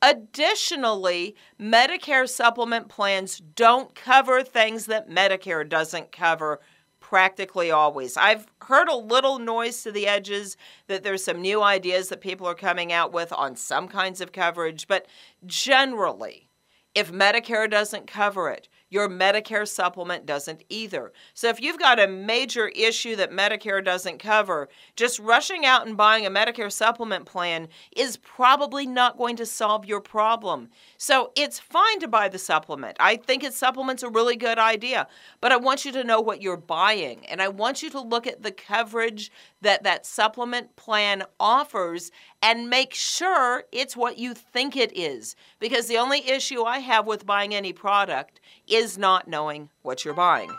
Additionally, 0.03 1.37
Medicare 1.59 2.29
supplement 2.29 2.88
plans 2.88 3.38
don't 3.38 3.95
cover 3.95 4.42
things 4.42 4.85
that 4.85 5.09
Medicare 5.09 5.66
doesn't 5.66 6.12
cover 6.12 6.61
practically 7.01 7.71
always. 7.71 8.19
I've 8.19 8.49
heard 8.61 8.90
a 8.90 8.95
little 8.95 9.38
noise 9.38 9.83
to 9.85 9.90
the 9.90 10.07
edges 10.07 10.59
that 10.87 11.03
there's 11.03 11.25
some 11.25 11.40
new 11.40 11.62
ideas 11.62 12.11
that 12.11 12.21
people 12.21 12.47
are 12.47 12.55
coming 12.55 12.92
out 12.92 13.11
with 13.11 13.33
on 13.33 13.57
some 13.57 13.88
kinds 13.88 14.21
of 14.21 14.33
coverage, 14.33 14.87
but 14.87 15.07
generally, 15.47 16.51
if 16.95 17.11
Medicare 17.11 17.71
doesn't 17.71 18.07
cover 18.07 18.51
it, 18.51 18.69
your 18.88 19.09
Medicare 19.09 19.66
supplement 19.66 20.27
doesn't 20.27 20.62
either. 20.68 21.12
So 21.35 21.49
if 21.49 21.61
you've 21.61 21.79
got 21.79 22.01
a 22.01 22.07
major 22.07 22.68
issue 22.68 23.16
that 23.16 23.33
Medicare 23.33 23.85
doesn't 23.85 24.18
cover, 24.18 24.68
just 24.94 25.18
rushing 25.18 25.64
out 25.64 25.87
and 25.87 25.96
buying 25.96 26.25
a 26.27 26.31
Medicare 26.31 26.70
supplement 26.70 27.27
plan 27.27 27.68
is 27.96 28.16
probably 28.18 28.87
not 28.87 29.18
going 29.18 29.37
to 29.37 29.46
solve 29.46 29.85
your 29.85 30.01
problem. 30.01 30.68
So 30.99 31.33
it's 31.35 31.59
fine 31.59 32.01
to 32.01 32.09
buy 32.09 32.29
the 32.29 32.38
supplement. 32.38 32.96
I 33.01 33.16
think 33.16 33.42
its 33.42 33.57
supplement's 33.57 34.03
a 34.03 34.09
really 34.09 34.37
good 34.37 34.59
idea, 34.59 35.09
but 35.40 35.53
I 35.53 35.57
want 35.57 35.85
you 35.85 35.92
to 35.92 36.05
know 36.05 36.20
what 36.20 36.42
you're 36.42 36.57
buying 36.57 37.27
and 37.27 37.42
I 37.42 37.49
want 37.49 37.83
you 37.83 37.90
to 37.90 38.01
look 38.01 38.27
at 38.27 38.42
the 38.42 38.53
coverage 38.53 39.33
that 39.62 39.83
that 39.83 40.07
supplement 40.07 40.77
plan 40.77 41.25
offers 41.40 42.11
and 42.47 42.71
make 42.71 42.95
sure 42.95 43.65
it's 43.73 43.97
what 43.97 44.19
you 44.19 44.33
think 44.33 44.77
it 44.77 44.97
is 44.97 45.35
because 45.59 45.89
the 45.89 45.99
only 45.99 46.31
issue 46.31 46.63
I 46.63 46.79
have 46.79 47.05
with 47.05 47.27
buying 47.27 47.53
any 47.53 47.73
product 47.73 48.39
is 48.69 48.97
not 48.97 49.27
knowing 49.27 49.69
what 49.83 50.05
you're 50.05 50.15
buying. 50.15 50.53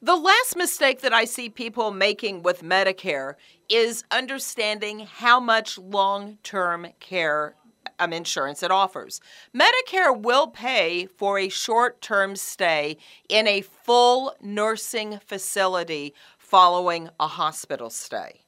The 0.00 0.16
last 0.16 0.56
mistake 0.56 1.02
that 1.02 1.12
I 1.12 1.26
see 1.26 1.50
people 1.50 1.90
making 1.90 2.42
with 2.42 2.62
Medicare 2.62 3.34
is 3.68 4.04
understanding 4.10 5.00
how 5.00 5.38
much 5.38 5.76
long 5.76 6.38
term 6.42 6.86
care 6.98 7.56
um, 7.98 8.14
insurance 8.14 8.62
it 8.62 8.70
offers. 8.70 9.20
Medicare 9.54 10.18
will 10.18 10.46
pay 10.46 11.04
for 11.04 11.38
a 11.38 11.50
short 11.50 12.00
term 12.00 12.36
stay 12.36 12.96
in 13.28 13.46
a 13.46 13.60
full 13.60 14.34
nursing 14.40 15.20
facility 15.26 16.14
following 16.38 17.10
a 17.20 17.26
hospital 17.26 17.90
stay. 17.90 18.43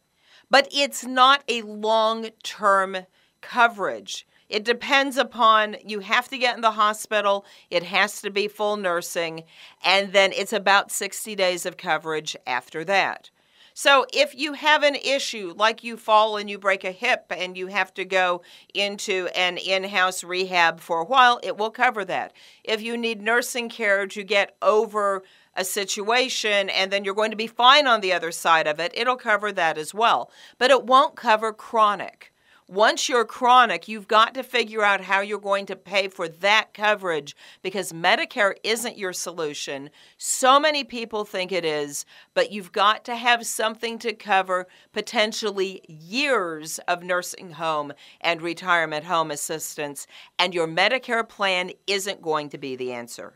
But 0.50 0.68
it's 0.70 1.04
not 1.04 1.42
a 1.48 1.62
long 1.62 2.30
term 2.42 2.98
coverage. 3.40 4.26
It 4.48 4.64
depends 4.64 5.16
upon 5.16 5.76
you 5.84 6.00
have 6.00 6.28
to 6.28 6.38
get 6.38 6.54
in 6.54 6.62
the 6.62 6.72
hospital, 6.72 7.44
it 7.68 7.82
has 7.82 8.20
to 8.22 8.30
be 8.30 8.46
full 8.46 8.76
nursing, 8.76 9.42
and 9.84 10.12
then 10.12 10.32
it's 10.32 10.52
about 10.52 10.92
60 10.92 11.34
days 11.34 11.66
of 11.66 11.76
coverage 11.76 12.36
after 12.46 12.84
that. 12.84 13.30
So 13.78 14.06
if 14.10 14.34
you 14.34 14.54
have 14.54 14.82
an 14.82 14.94
issue 14.94 15.52
like 15.54 15.84
you 15.84 15.98
fall 15.98 16.38
and 16.38 16.48
you 16.48 16.58
break 16.58 16.82
a 16.82 16.92
hip 16.92 17.26
and 17.28 17.58
you 17.58 17.66
have 17.66 17.92
to 17.92 18.06
go 18.06 18.40
into 18.72 19.28
an 19.34 19.58
in-house 19.58 20.24
rehab 20.24 20.80
for 20.80 21.00
a 21.00 21.04
while, 21.04 21.38
it 21.42 21.58
will 21.58 21.68
cover 21.68 22.02
that. 22.06 22.32
If 22.64 22.80
you 22.80 22.96
need 22.96 23.20
nursing 23.20 23.68
care 23.68 24.06
to 24.06 24.24
get 24.24 24.56
over 24.62 25.24
a 25.54 25.62
situation 25.62 26.70
and 26.70 26.90
then 26.90 27.04
you're 27.04 27.12
going 27.12 27.32
to 27.32 27.36
be 27.36 27.46
fine 27.46 27.86
on 27.86 28.00
the 28.00 28.14
other 28.14 28.32
side 28.32 28.66
of 28.66 28.80
it, 28.80 28.92
it'll 28.94 29.16
cover 29.16 29.52
that 29.52 29.76
as 29.76 29.92
well. 29.92 30.30
But 30.56 30.70
it 30.70 30.86
won't 30.86 31.14
cover 31.14 31.52
chronic. 31.52 32.32
Once 32.68 33.08
you're 33.08 33.24
chronic, 33.24 33.86
you've 33.86 34.08
got 34.08 34.34
to 34.34 34.42
figure 34.42 34.82
out 34.82 35.00
how 35.00 35.20
you're 35.20 35.38
going 35.38 35.66
to 35.66 35.76
pay 35.76 36.08
for 36.08 36.26
that 36.26 36.74
coverage 36.74 37.36
because 37.62 37.92
Medicare 37.92 38.54
isn't 38.64 38.98
your 38.98 39.12
solution. 39.12 39.88
So 40.18 40.58
many 40.58 40.82
people 40.82 41.24
think 41.24 41.52
it 41.52 41.64
is, 41.64 42.04
but 42.34 42.50
you've 42.50 42.72
got 42.72 43.04
to 43.04 43.14
have 43.14 43.46
something 43.46 44.00
to 44.00 44.12
cover 44.12 44.66
potentially 44.92 45.80
years 45.86 46.80
of 46.88 47.04
nursing 47.04 47.52
home 47.52 47.92
and 48.20 48.42
retirement 48.42 49.04
home 49.04 49.30
assistance, 49.30 50.08
and 50.36 50.52
your 50.52 50.66
Medicare 50.66 51.28
plan 51.28 51.70
isn't 51.86 52.20
going 52.20 52.48
to 52.48 52.58
be 52.58 52.74
the 52.74 52.92
answer. 52.92 53.34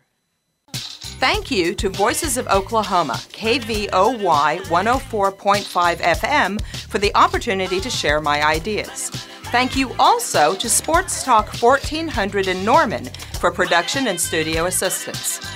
Thank 1.21 1.51
you 1.51 1.75
to 1.75 1.91
Voices 1.91 2.39
of 2.39 2.49
Oklahoma, 2.49 3.13
KVOY 3.13 3.91
104.5 3.91 5.97
FM, 5.99 6.63
for 6.89 6.97
the 6.97 7.15
opportunity 7.15 7.79
to 7.79 7.91
share 7.91 8.23
my 8.23 8.43
ideas. 8.43 9.11
Thank 9.53 9.77
you 9.77 9.93
also 9.99 10.55
to 10.55 10.71
Sports 10.71 11.23
Talk 11.23 11.61
1400 11.61 12.49
in 12.49 12.65
Norman 12.65 13.05
for 13.39 13.51
production 13.51 14.07
and 14.07 14.19
studio 14.19 14.65
assistance. 14.65 15.47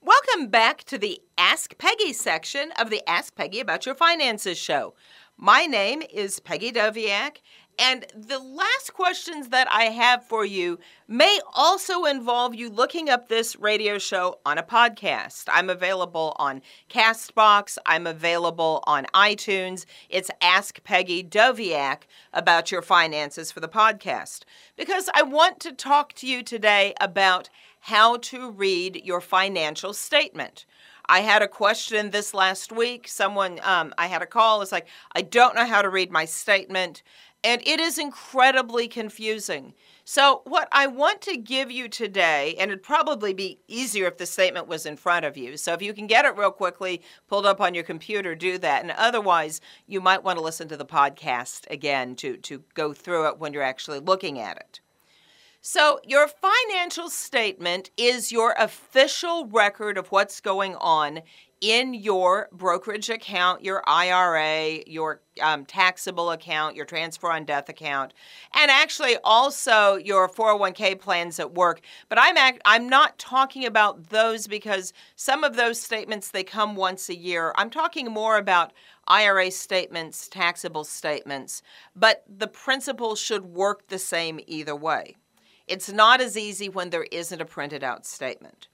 Welcome 0.00 0.46
back 0.46 0.84
to 0.84 0.96
the 0.96 1.22
Ask 1.36 1.76
Peggy 1.78 2.12
section 2.12 2.70
of 2.78 2.88
the 2.88 3.02
Ask 3.10 3.34
Peggy 3.34 3.58
About 3.58 3.84
Your 3.84 3.96
Finances 3.96 4.58
show. 4.58 4.94
My 5.36 5.66
name 5.66 6.02
is 6.02 6.38
Peggy 6.38 6.70
Doviak, 6.70 7.38
and 7.78 8.06
the 8.14 8.38
last 8.38 8.92
questions 8.92 9.50
that 9.50 9.68
I 9.70 9.84
have 9.84 10.24
for 10.24 10.44
you 10.44 10.80
may 11.06 11.38
also 11.54 12.04
involve 12.04 12.54
you 12.54 12.68
looking 12.68 13.08
up 13.08 13.28
this 13.28 13.54
radio 13.56 13.98
show 13.98 14.40
on 14.44 14.58
a 14.58 14.62
podcast. 14.62 15.44
I'm 15.48 15.70
available 15.70 16.34
on 16.38 16.60
Castbox, 16.90 17.78
I'm 17.86 18.06
available 18.06 18.82
on 18.86 19.06
iTunes. 19.14 19.84
It's 20.08 20.30
Ask 20.42 20.82
Peggy 20.82 21.22
Doviak 21.22 22.02
about 22.32 22.72
your 22.72 22.82
finances 22.82 23.52
for 23.52 23.60
the 23.60 23.68
podcast. 23.68 24.42
Because 24.76 25.08
I 25.14 25.22
want 25.22 25.60
to 25.60 25.72
talk 25.72 26.12
to 26.14 26.26
you 26.26 26.42
today 26.42 26.94
about 27.00 27.48
how 27.80 28.16
to 28.16 28.50
read 28.50 29.02
your 29.04 29.20
financial 29.20 29.92
statement. 29.92 30.66
I 31.10 31.20
had 31.20 31.40
a 31.40 31.48
question 31.48 32.10
this 32.10 32.34
last 32.34 32.70
week. 32.70 33.08
Someone, 33.08 33.60
um, 33.62 33.94
I 33.96 34.08
had 34.08 34.20
a 34.20 34.26
call. 34.26 34.60
It's 34.60 34.72
like, 34.72 34.86
I 35.12 35.22
don't 35.22 35.54
know 35.54 35.64
how 35.64 35.80
to 35.80 35.88
read 35.88 36.10
my 36.10 36.26
statement 36.26 37.02
and 37.44 37.62
it 37.64 37.80
is 37.80 37.98
incredibly 37.98 38.88
confusing. 38.88 39.74
So, 40.04 40.42
what 40.44 40.68
I 40.72 40.86
want 40.86 41.20
to 41.22 41.36
give 41.36 41.70
you 41.70 41.88
today, 41.88 42.56
and 42.58 42.70
it'd 42.70 42.82
probably 42.82 43.34
be 43.34 43.58
easier 43.68 44.06
if 44.06 44.16
the 44.16 44.26
statement 44.26 44.66
was 44.66 44.86
in 44.86 44.96
front 44.96 45.24
of 45.24 45.36
you. 45.36 45.56
So, 45.56 45.72
if 45.74 45.82
you 45.82 45.92
can 45.92 46.06
get 46.06 46.24
it 46.24 46.36
real 46.36 46.50
quickly, 46.50 47.02
pulled 47.28 47.46
up 47.46 47.60
on 47.60 47.74
your 47.74 47.84
computer, 47.84 48.34
do 48.34 48.58
that. 48.58 48.82
And 48.82 48.90
otherwise, 48.92 49.60
you 49.86 50.00
might 50.00 50.24
want 50.24 50.38
to 50.38 50.44
listen 50.44 50.68
to 50.68 50.76
the 50.76 50.86
podcast 50.86 51.70
again 51.70 52.16
to, 52.16 52.36
to 52.38 52.62
go 52.74 52.92
through 52.92 53.28
it 53.28 53.38
when 53.38 53.52
you're 53.52 53.62
actually 53.62 54.00
looking 54.00 54.38
at 54.40 54.56
it. 54.56 54.80
So, 55.60 56.00
your 56.04 56.28
financial 56.28 57.10
statement 57.10 57.90
is 57.96 58.32
your 58.32 58.54
official 58.58 59.46
record 59.46 59.98
of 59.98 60.08
what's 60.08 60.40
going 60.40 60.74
on 60.76 61.20
in 61.60 61.92
your 61.92 62.48
brokerage 62.52 63.10
account, 63.10 63.64
your 63.64 63.82
IRA, 63.86 64.80
your 64.86 65.20
um, 65.42 65.64
taxable 65.64 66.30
account, 66.30 66.76
your 66.76 66.84
transfer 66.84 67.30
on 67.30 67.44
death 67.44 67.68
account, 67.68 68.14
and 68.54 68.70
actually 68.70 69.16
also 69.24 69.96
your 69.96 70.28
401k 70.28 71.00
plans 71.00 71.40
at 71.40 71.54
work. 71.54 71.80
But 72.08 72.18
I'm 72.20 72.36
act- 72.36 72.62
I'm 72.64 72.88
not 72.88 73.18
talking 73.18 73.64
about 73.66 74.10
those 74.10 74.46
because 74.46 74.92
some 75.16 75.42
of 75.42 75.56
those 75.56 75.80
statements 75.80 76.30
they 76.30 76.44
come 76.44 76.76
once 76.76 77.08
a 77.08 77.16
year. 77.16 77.52
I'm 77.56 77.70
talking 77.70 78.06
more 78.06 78.36
about 78.36 78.72
IRA 79.08 79.50
statements, 79.50 80.28
taxable 80.28 80.84
statements, 80.84 81.62
but 81.96 82.24
the 82.28 82.46
principle 82.46 83.16
should 83.16 83.46
work 83.46 83.88
the 83.88 83.98
same 83.98 84.38
either 84.46 84.76
way. 84.76 85.16
It's 85.66 85.90
not 85.90 86.20
as 86.20 86.36
easy 86.36 86.68
when 86.68 86.90
there 86.90 87.06
isn't 87.10 87.40
a 87.40 87.44
printed 87.44 87.82
out 87.82 88.06
statement. 88.06 88.68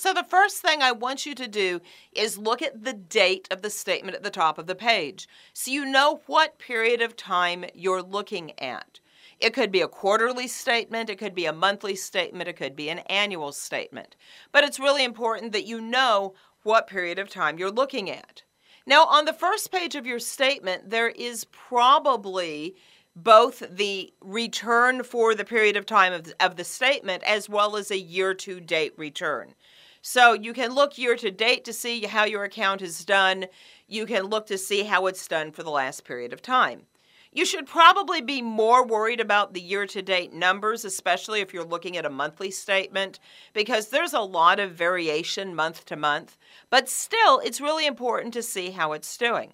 So, 0.00 0.14
the 0.14 0.24
first 0.24 0.62
thing 0.62 0.80
I 0.80 0.92
want 0.92 1.26
you 1.26 1.34
to 1.34 1.46
do 1.46 1.82
is 2.12 2.38
look 2.38 2.62
at 2.62 2.84
the 2.84 2.94
date 2.94 3.46
of 3.50 3.60
the 3.60 3.68
statement 3.68 4.16
at 4.16 4.22
the 4.22 4.30
top 4.30 4.56
of 4.56 4.66
the 4.66 4.74
page 4.74 5.28
so 5.52 5.70
you 5.70 5.84
know 5.84 6.22
what 6.24 6.58
period 6.58 7.02
of 7.02 7.16
time 7.16 7.66
you're 7.74 8.02
looking 8.02 8.58
at. 8.58 8.98
It 9.40 9.52
could 9.52 9.70
be 9.70 9.82
a 9.82 9.88
quarterly 9.88 10.48
statement, 10.48 11.10
it 11.10 11.18
could 11.18 11.34
be 11.34 11.44
a 11.44 11.52
monthly 11.52 11.96
statement, 11.96 12.48
it 12.48 12.56
could 12.56 12.74
be 12.74 12.88
an 12.88 13.00
annual 13.10 13.52
statement. 13.52 14.16
But 14.52 14.64
it's 14.64 14.80
really 14.80 15.04
important 15.04 15.52
that 15.52 15.66
you 15.66 15.82
know 15.82 16.32
what 16.62 16.86
period 16.86 17.18
of 17.18 17.28
time 17.28 17.58
you're 17.58 17.70
looking 17.70 18.08
at. 18.08 18.42
Now, 18.86 19.04
on 19.04 19.26
the 19.26 19.34
first 19.34 19.70
page 19.70 19.96
of 19.96 20.06
your 20.06 20.18
statement, 20.18 20.88
there 20.88 21.10
is 21.10 21.44
probably 21.44 22.74
both 23.14 23.62
the 23.68 24.14
return 24.22 25.02
for 25.02 25.34
the 25.34 25.44
period 25.44 25.76
of 25.76 25.84
time 25.84 26.14
of, 26.14 26.32
of 26.40 26.56
the 26.56 26.64
statement 26.64 27.22
as 27.24 27.50
well 27.50 27.76
as 27.76 27.90
a 27.90 27.98
year 27.98 28.32
to 28.32 28.60
date 28.60 28.94
return. 28.96 29.54
So 30.02 30.32
you 30.32 30.52
can 30.52 30.74
look 30.74 30.96
year 30.96 31.16
to 31.16 31.30
date 31.30 31.64
to 31.64 31.72
see 31.72 32.04
how 32.04 32.24
your 32.24 32.44
account 32.44 32.82
is 32.82 33.04
done. 33.04 33.46
You 33.86 34.06
can 34.06 34.24
look 34.24 34.46
to 34.46 34.58
see 34.58 34.84
how 34.84 35.06
it's 35.06 35.26
done 35.28 35.52
for 35.52 35.62
the 35.62 35.70
last 35.70 36.04
period 36.04 36.32
of 36.32 36.40
time. 36.40 36.86
You 37.32 37.44
should 37.44 37.66
probably 37.66 38.20
be 38.20 38.42
more 38.42 38.84
worried 38.84 39.20
about 39.20 39.54
the 39.54 39.60
year 39.60 39.86
to 39.86 40.02
date 40.02 40.32
numbers, 40.32 40.84
especially 40.84 41.40
if 41.40 41.54
you're 41.54 41.62
looking 41.62 41.96
at 41.96 42.04
a 42.04 42.10
monthly 42.10 42.50
statement, 42.50 43.20
because 43.52 43.88
there's 43.88 44.12
a 44.12 44.20
lot 44.20 44.58
of 44.58 44.72
variation 44.72 45.54
month 45.54 45.84
to 45.86 45.96
month. 45.96 46.36
But 46.70 46.88
still, 46.88 47.38
it's 47.38 47.60
really 47.60 47.86
important 47.86 48.34
to 48.34 48.42
see 48.42 48.70
how 48.70 48.92
it's 48.92 49.16
doing. 49.16 49.52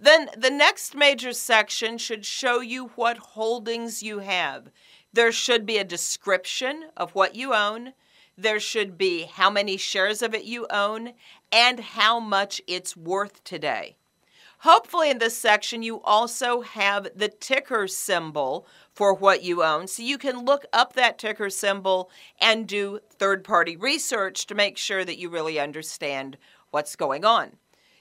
Then 0.00 0.30
the 0.36 0.50
next 0.50 0.96
major 0.96 1.32
section 1.32 1.96
should 1.96 2.24
show 2.24 2.60
you 2.60 2.88
what 2.96 3.18
holdings 3.18 4.02
you 4.02 4.18
have. 4.20 4.70
There 5.12 5.30
should 5.30 5.66
be 5.66 5.78
a 5.78 5.84
description 5.84 6.86
of 6.96 7.14
what 7.14 7.36
you 7.36 7.54
own. 7.54 7.92
There 8.36 8.60
should 8.60 8.96
be 8.96 9.24
how 9.24 9.50
many 9.50 9.76
shares 9.76 10.22
of 10.22 10.34
it 10.34 10.44
you 10.44 10.66
own 10.70 11.12
and 11.52 11.80
how 11.80 12.20
much 12.20 12.60
it's 12.66 12.96
worth 12.96 13.44
today. 13.44 13.96
Hopefully, 14.60 15.08
in 15.08 15.18
this 15.18 15.38
section, 15.38 15.82
you 15.82 16.02
also 16.02 16.60
have 16.60 17.08
the 17.16 17.28
ticker 17.28 17.88
symbol 17.88 18.66
for 18.92 19.14
what 19.14 19.42
you 19.42 19.64
own. 19.64 19.86
So 19.86 20.02
you 20.02 20.18
can 20.18 20.44
look 20.44 20.66
up 20.70 20.92
that 20.92 21.18
ticker 21.18 21.48
symbol 21.48 22.10
and 22.38 22.68
do 22.68 23.00
third 23.08 23.42
party 23.42 23.74
research 23.74 24.46
to 24.46 24.54
make 24.54 24.76
sure 24.76 25.02
that 25.02 25.16
you 25.18 25.30
really 25.30 25.58
understand 25.58 26.36
what's 26.70 26.94
going 26.94 27.24
on. 27.24 27.56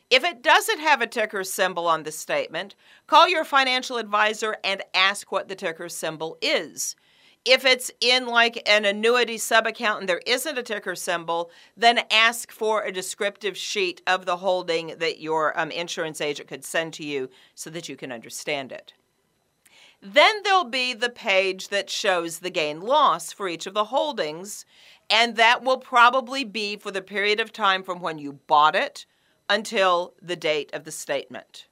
If 0.10 0.26
it 0.26 0.42
doesn't 0.42 0.80
have 0.80 1.02
a 1.02 1.08
ticker 1.08 1.46
symbol 1.46 1.88
on 1.88 2.04
the 2.04 2.12
statement, 2.12 2.76
call 3.08 3.30
your 3.30 3.46
financial 3.46 3.98
advisor 3.98 4.58
and 4.62 4.84
ask 4.94 5.32
what 5.32 5.48
the 5.48 5.56
ticker 5.56 5.88
symbol 5.88 6.38
is. 6.42 6.96
If 7.50 7.66
it's 7.66 7.90
in 8.00 8.28
like 8.28 8.62
an 8.70 8.86
annuity 8.86 9.40
sub 9.40 9.66
account 9.66 10.02
and 10.02 10.08
there 10.08 10.22
isn't 10.28 10.60
a 10.60 10.62
ticker 10.62 10.94
symbol, 10.94 11.50
then 11.76 12.02
ask 12.12 12.52
for 12.52 12.84
a 12.84 12.92
descriptive 12.92 13.58
sheet 13.58 14.04
of 14.06 14.28
the 14.28 14.38
holding 14.38 14.94
that 15.00 15.20
your 15.20 15.60
um, 15.60 15.72
insurance 15.72 16.22
agent 16.22 16.48
could 16.48 16.64
send 16.64 16.94
to 16.94 17.04
you 17.04 17.28
so 17.56 17.72
that 17.72 17.90
you 17.90 17.96
can 17.96 18.12
understand 18.12 18.72
it. 18.72 18.94
Then 20.00 20.44
there'll 20.44 20.64
be 20.64 20.94
the 20.94 21.10
page 21.10 21.70
that 21.70 21.90
shows 21.90 22.38
the 22.38 22.52
gain 22.52 22.82
loss 22.82 23.32
for 23.32 23.50
each 23.50 23.66
of 23.66 23.74
the 23.74 23.86
holdings, 23.86 24.64
and 25.10 25.36
that 25.36 25.64
will 25.64 25.80
probably 25.80 26.44
be 26.44 26.78
for 26.78 26.92
the 26.92 27.02
period 27.02 27.40
of 27.40 27.52
time 27.52 27.82
from 27.82 28.00
when 28.00 28.20
you 28.20 28.34
bought 28.46 28.76
it 28.76 29.08
until 29.50 30.14
the 30.22 30.36
date 30.36 30.70
of 30.72 30.84
the 30.84 30.92
statement. 30.92 31.66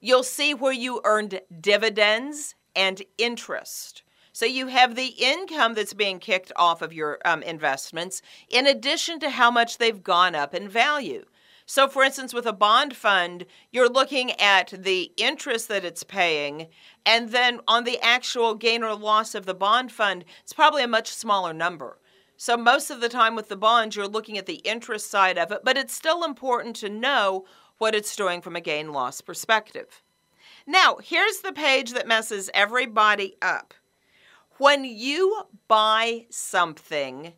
You'll 0.00 0.22
see 0.22 0.54
where 0.54 0.72
you 0.72 1.02
earned 1.04 1.42
dividends 1.60 2.54
and 2.74 3.02
interest. 3.18 4.02
So 4.38 4.46
you 4.46 4.68
have 4.68 4.94
the 4.94 5.16
income 5.18 5.74
that's 5.74 5.94
being 5.94 6.20
kicked 6.20 6.52
off 6.54 6.80
of 6.80 6.92
your 6.92 7.18
um, 7.24 7.42
investments 7.42 8.22
in 8.48 8.68
addition 8.68 9.18
to 9.18 9.30
how 9.30 9.50
much 9.50 9.78
they've 9.78 10.00
gone 10.00 10.36
up 10.36 10.54
in 10.54 10.68
value. 10.68 11.24
So, 11.66 11.88
for 11.88 12.04
instance, 12.04 12.32
with 12.32 12.46
a 12.46 12.52
bond 12.52 12.94
fund, 12.94 13.46
you're 13.72 13.88
looking 13.88 14.30
at 14.40 14.68
the 14.68 15.10
interest 15.16 15.66
that 15.70 15.84
it's 15.84 16.04
paying, 16.04 16.68
and 17.04 17.30
then 17.30 17.58
on 17.66 17.82
the 17.82 17.98
actual 18.00 18.54
gain 18.54 18.84
or 18.84 18.94
loss 18.94 19.34
of 19.34 19.44
the 19.44 19.54
bond 19.54 19.90
fund, 19.90 20.24
it's 20.44 20.52
probably 20.52 20.84
a 20.84 20.86
much 20.86 21.08
smaller 21.08 21.52
number. 21.52 21.98
So, 22.36 22.56
most 22.56 22.90
of 22.90 23.00
the 23.00 23.08
time 23.08 23.34
with 23.34 23.48
the 23.48 23.56
bonds, 23.56 23.96
you're 23.96 24.06
looking 24.06 24.38
at 24.38 24.46
the 24.46 24.62
interest 24.62 25.10
side 25.10 25.36
of 25.36 25.50
it, 25.50 25.62
but 25.64 25.76
it's 25.76 25.92
still 25.92 26.22
important 26.22 26.76
to 26.76 26.88
know 26.88 27.44
what 27.78 27.92
it's 27.92 28.14
doing 28.14 28.40
from 28.40 28.54
a 28.54 28.60
gain 28.60 28.92
loss 28.92 29.20
perspective. 29.20 30.00
Now, 30.64 30.98
here's 31.02 31.40
the 31.40 31.52
page 31.52 31.92
that 31.92 32.06
messes 32.06 32.50
everybody 32.54 33.34
up. 33.42 33.74
When 34.58 34.84
you 34.84 35.44
buy 35.68 36.26
something 36.30 37.32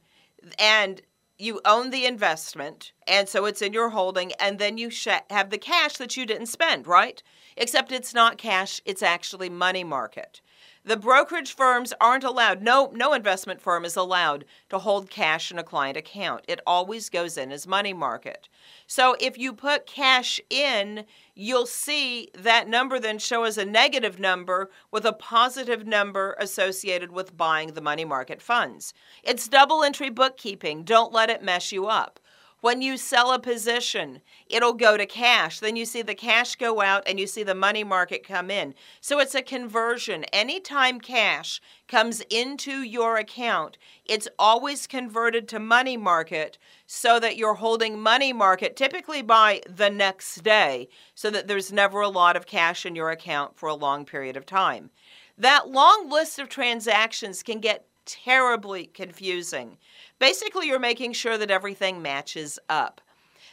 and 0.58 1.02
you 1.38 1.60
own 1.66 1.90
the 1.90 2.06
investment, 2.06 2.92
and 3.06 3.28
so 3.28 3.44
it's 3.44 3.60
in 3.62 3.74
your 3.74 3.90
holding, 3.90 4.32
and 4.34 4.58
then 4.58 4.78
you 4.78 4.90
sh- 4.90 5.08
have 5.28 5.50
the 5.50 5.58
cash 5.58 5.98
that 5.98 6.16
you 6.16 6.24
didn't 6.24 6.46
spend, 6.46 6.86
right? 6.86 7.22
Except 7.56 7.92
it's 7.92 8.14
not 8.14 8.38
cash, 8.38 8.80
it's 8.86 9.02
actually 9.02 9.50
money 9.50 9.84
market. 9.84 10.40
The 10.82 10.96
brokerage 10.96 11.54
firms 11.54 11.92
aren't 12.00 12.24
allowed, 12.24 12.62
no, 12.62 12.90
no 12.94 13.12
investment 13.12 13.60
firm 13.60 13.84
is 13.84 13.96
allowed 13.96 14.46
to 14.70 14.78
hold 14.78 15.10
cash 15.10 15.50
in 15.50 15.58
a 15.58 15.62
client 15.62 15.98
account. 15.98 16.42
It 16.48 16.60
always 16.66 17.10
goes 17.10 17.36
in 17.36 17.52
as 17.52 17.66
money 17.66 17.92
market. 17.92 18.48
So 18.86 19.14
if 19.20 19.36
you 19.36 19.52
put 19.52 19.86
cash 19.86 20.40
in, 20.48 21.04
you'll 21.34 21.66
see 21.66 22.30
that 22.34 22.66
number 22.66 22.98
then 22.98 23.18
show 23.18 23.44
as 23.44 23.58
a 23.58 23.64
negative 23.66 24.18
number 24.18 24.70
with 24.90 25.04
a 25.04 25.12
positive 25.12 25.86
number 25.86 26.34
associated 26.38 27.12
with 27.12 27.36
buying 27.36 27.74
the 27.74 27.82
money 27.82 28.06
market 28.06 28.40
funds. 28.40 28.94
It's 29.22 29.48
double 29.48 29.84
entry 29.84 30.08
bookkeeping. 30.08 30.84
Don't 30.84 31.12
let 31.12 31.28
it 31.28 31.42
mess 31.44 31.72
you 31.72 31.88
up. 31.88 32.20
When 32.60 32.82
you 32.82 32.98
sell 32.98 33.32
a 33.32 33.38
position, 33.38 34.20
it'll 34.46 34.74
go 34.74 34.98
to 34.98 35.06
cash. 35.06 35.60
Then 35.60 35.76
you 35.76 35.86
see 35.86 36.02
the 36.02 36.14
cash 36.14 36.56
go 36.56 36.82
out 36.82 37.02
and 37.06 37.18
you 37.18 37.26
see 37.26 37.42
the 37.42 37.54
money 37.54 37.84
market 37.84 38.22
come 38.22 38.50
in. 38.50 38.74
So 39.00 39.18
it's 39.18 39.34
a 39.34 39.40
conversion. 39.40 40.24
Anytime 40.24 41.00
cash 41.00 41.62
comes 41.88 42.20
into 42.28 42.82
your 42.82 43.16
account, 43.16 43.78
it's 44.04 44.28
always 44.38 44.86
converted 44.86 45.48
to 45.48 45.58
money 45.58 45.96
market 45.96 46.58
so 46.86 47.18
that 47.18 47.38
you're 47.38 47.54
holding 47.54 47.98
money 47.98 48.32
market 48.32 48.76
typically 48.76 49.22
by 49.22 49.62
the 49.66 49.88
next 49.88 50.42
day 50.42 50.88
so 51.14 51.30
that 51.30 51.48
there's 51.48 51.72
never 51.72 52.02
a 52.02 52.08
lot 52.08 52.36
of 52.36 52.46
cash 52.46 52.84
in 52.84 52.94
your 52.94 53.10
account 53.10 53.56
for 53.56 53.70
a 53.70 53.74
long 53.74 54.04
period 54.04 54.36
of 54.36 54.44
time. 54.44 54.90
That 55.38 55.70
long 55.70 56.10
list 56.10 56.38
of 56.38 56.50
transactions 56.50 57.42
can 57.42 57.60
get 57.60 57.86
terribly 58.24 58.86
confusing. 58.86 59.78
Basically, 60.18 60.66
you're 60.66 60.78
making 60.78 61.12
sure 61.12 61.38
that 61.38 61.50
everything 61.50 62.02
matches 62.02 62.58
up. 62.68 63.00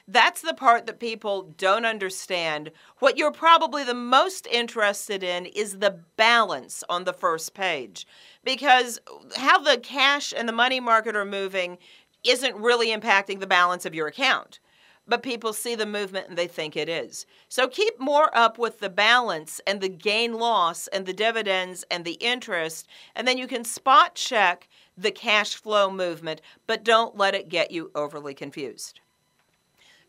That's 0.08 0.42
the 0.42 0.54
part 0.54 0.86
that 0.86 1.00
people 1.00 1.54
don't 1.58 1.86
understand. 1.86 2.72
What 3.00 3.18
you're 3.18 3.32
probably 3.32 3.84
the 3.84 3.94
most 3.94 4.48
interested 4.48 5.22
in 5.22 5.46
is 5.46 5.80
the 5.80 6.00
balance 6.16 6.84
on 6.88 7.04
the 7.04 7.14
first 7.14 7.54
page. 7.54 8.08
Because 8.44 9.00
how 9.36 9.60
the 9.60 9.78
cash 9.78 10.34
and 10.36 10.48
the 10.48 10.54
money 10.54 10.80
market 10.80 11.16
are 11.16 11.26
moving 11.26 11.78
isn't 12.24 12.56
really 12.56 12.88
impacting 12.88 13.40
the 13.42 13.48
balance 13.48 13.86
of 13.86 13.94
your 13.94 14.08
account 14.08 14.60
but 15.08 15.24
people 15.24 15.54
see 15.54 15.76
the 15.76 15.86
movement 15.86 16.28
and 16.28 16.38
they 16.38 16.48
think 16.48 16.76
it 16.76 16.90
is. 16.90 17.26
So 17.50 17.68
keep 17.68 18.00
more 18.00 18.36
up 18.38 18.58
with 18.58 18.80
the 18.80 18.90
balance 18.90 19.62
and 19.66 19.82
the 19.82 19.90
gain 19.90 20.34
loss 20.34 20.88
and 20.88 21.06
the 21.06 21.14
dividends 21.14 21.86
and 21.90 22.04
the 22.04 22.14
interest, 22.14 22.88
and 23.16 23.28
then 23.28 23.38
you 23.38 23.48
can 23.48 23.64
spot 23.64 24.16
check 24.16 24.68
the 24.98 25.12
cash 25.12 25.56
flow 25.56 25.90
movement, 25.92 26.42
but 26.66 26.84
don't 26.84 27.18
let 27.18 27.36
it 27.36 27.50
get 27.50 27.72
you 27.72 27.92
overly 27.96 28.34
confused. 28.34 29.00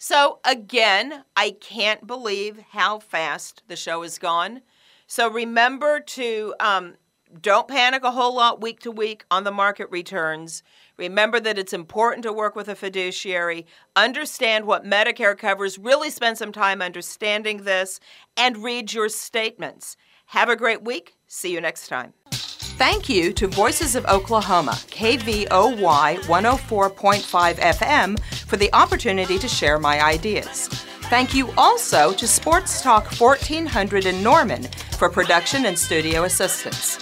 So, 0.01 0.39
again, 0.45 1.25
I 1.37 1.51
can't 1.51 2.07
believe 2.07 2.61
how 2.71 3.01
fast 3.01 3.63
the 3.67 3.75
show 3.75 4.03
has 4.03 4.17
gone. 4.19 4.63
So, 5.09 5.29
remember 5.29 5.99
to 5.99 6.55
um, 6.61 6.95
don't 7.41 7.69
panic 7.69 8.05
a 8.05 8.13
whole 8.13 8.35
lot 8.35 8.61
week 8.61 8.81
to 8.81 8.91
week 8.91 9.25
on 9.31 9.45
the 9.45 9.51
market 9.51 9.91
returns. 9.91 10.63
Remember 10.99 11.39
that 11.39 11.59
it's 11.59 11.73
important 11.73 12.25
to 12.25 12.33
work 12.33 12.57
with 12.57 12.69
a 12.69 12.75
fiduciary, 12.75 13.67
understand 13.95 14.67
what 14.67 14.85
Medicare 14.85 15.39
covers, 15.39 15.79
really 15.79 16.11
spend 16.11 16.37
some 16.37 16.53
time 16.53 16.83
understanding 16.83 17.63
this, 17.63 18.01
and 18.37 18.65
read 18.65 18.93
your 18.93 19.09
statements. 19.09 19.97
Have 20.27 20.49
a 20.49 20.57
great 20.57 20.83
week. 20.83 21.17
See 21.29 21.53
you 21.53 21.61
next 21.61 21.89
time. 21.89 22.13
Thank 22.31 23.09
you 23.09 23.33
to 23.33 23.47
Voices 23.47 23.97
of 23.97 24.05
Oklahoma, 24.07 24.73
KVOY 24.73 25.47
104.5 25.49 27.55
FM, 27.55 28.21
for 28.47 28.57
the 28.57 28.73
opportunity 28.73 29.39
to 29.39 29.49
share 29.49 29.79
my 29.79 30.05
ideas. 30.05 30.69
Thank 31.09 31.33
you 31.33 31.51
also 31.57 32.13
to 32.13 32.29
Sports 32.29 32.83
Talk 32.83 33.19
1400 33.19 34.05
in 34.05 34.23
Norman 34.23 34.65
for 34.99 35.09
production 35.09 35.67
and 35.67 35.79
studio 35.79 36.25
assistance. 36.25 36.99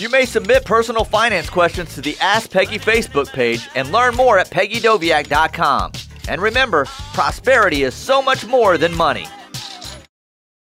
You 0.00 0.08
may 0.08 0.24
submit 0.24 0.64
personal 0.64 1.04
finance 1.04 1.50
questions 1.50 1.94
to 1.94 2.00
the 2.00 2.16
Ask 2.22 2.50
Peggy 2.50 2.78
Facebook 2.78 3.30
page 3.34 3.68
and 3.74 3.92
learn 3.92 4.16
more 4.16 4.38
at 4.38 4.48
peggydoviak.com. 4.48 5.92
And 6.26 6.40
remember, 6.40 6.86
prosperity 7.12 7.82
is 7.82 7.92
so 7.92 8.22
much 8.22 8.46
more 8.46 8.78
than 8.78 8.96
money. 8.96 9.26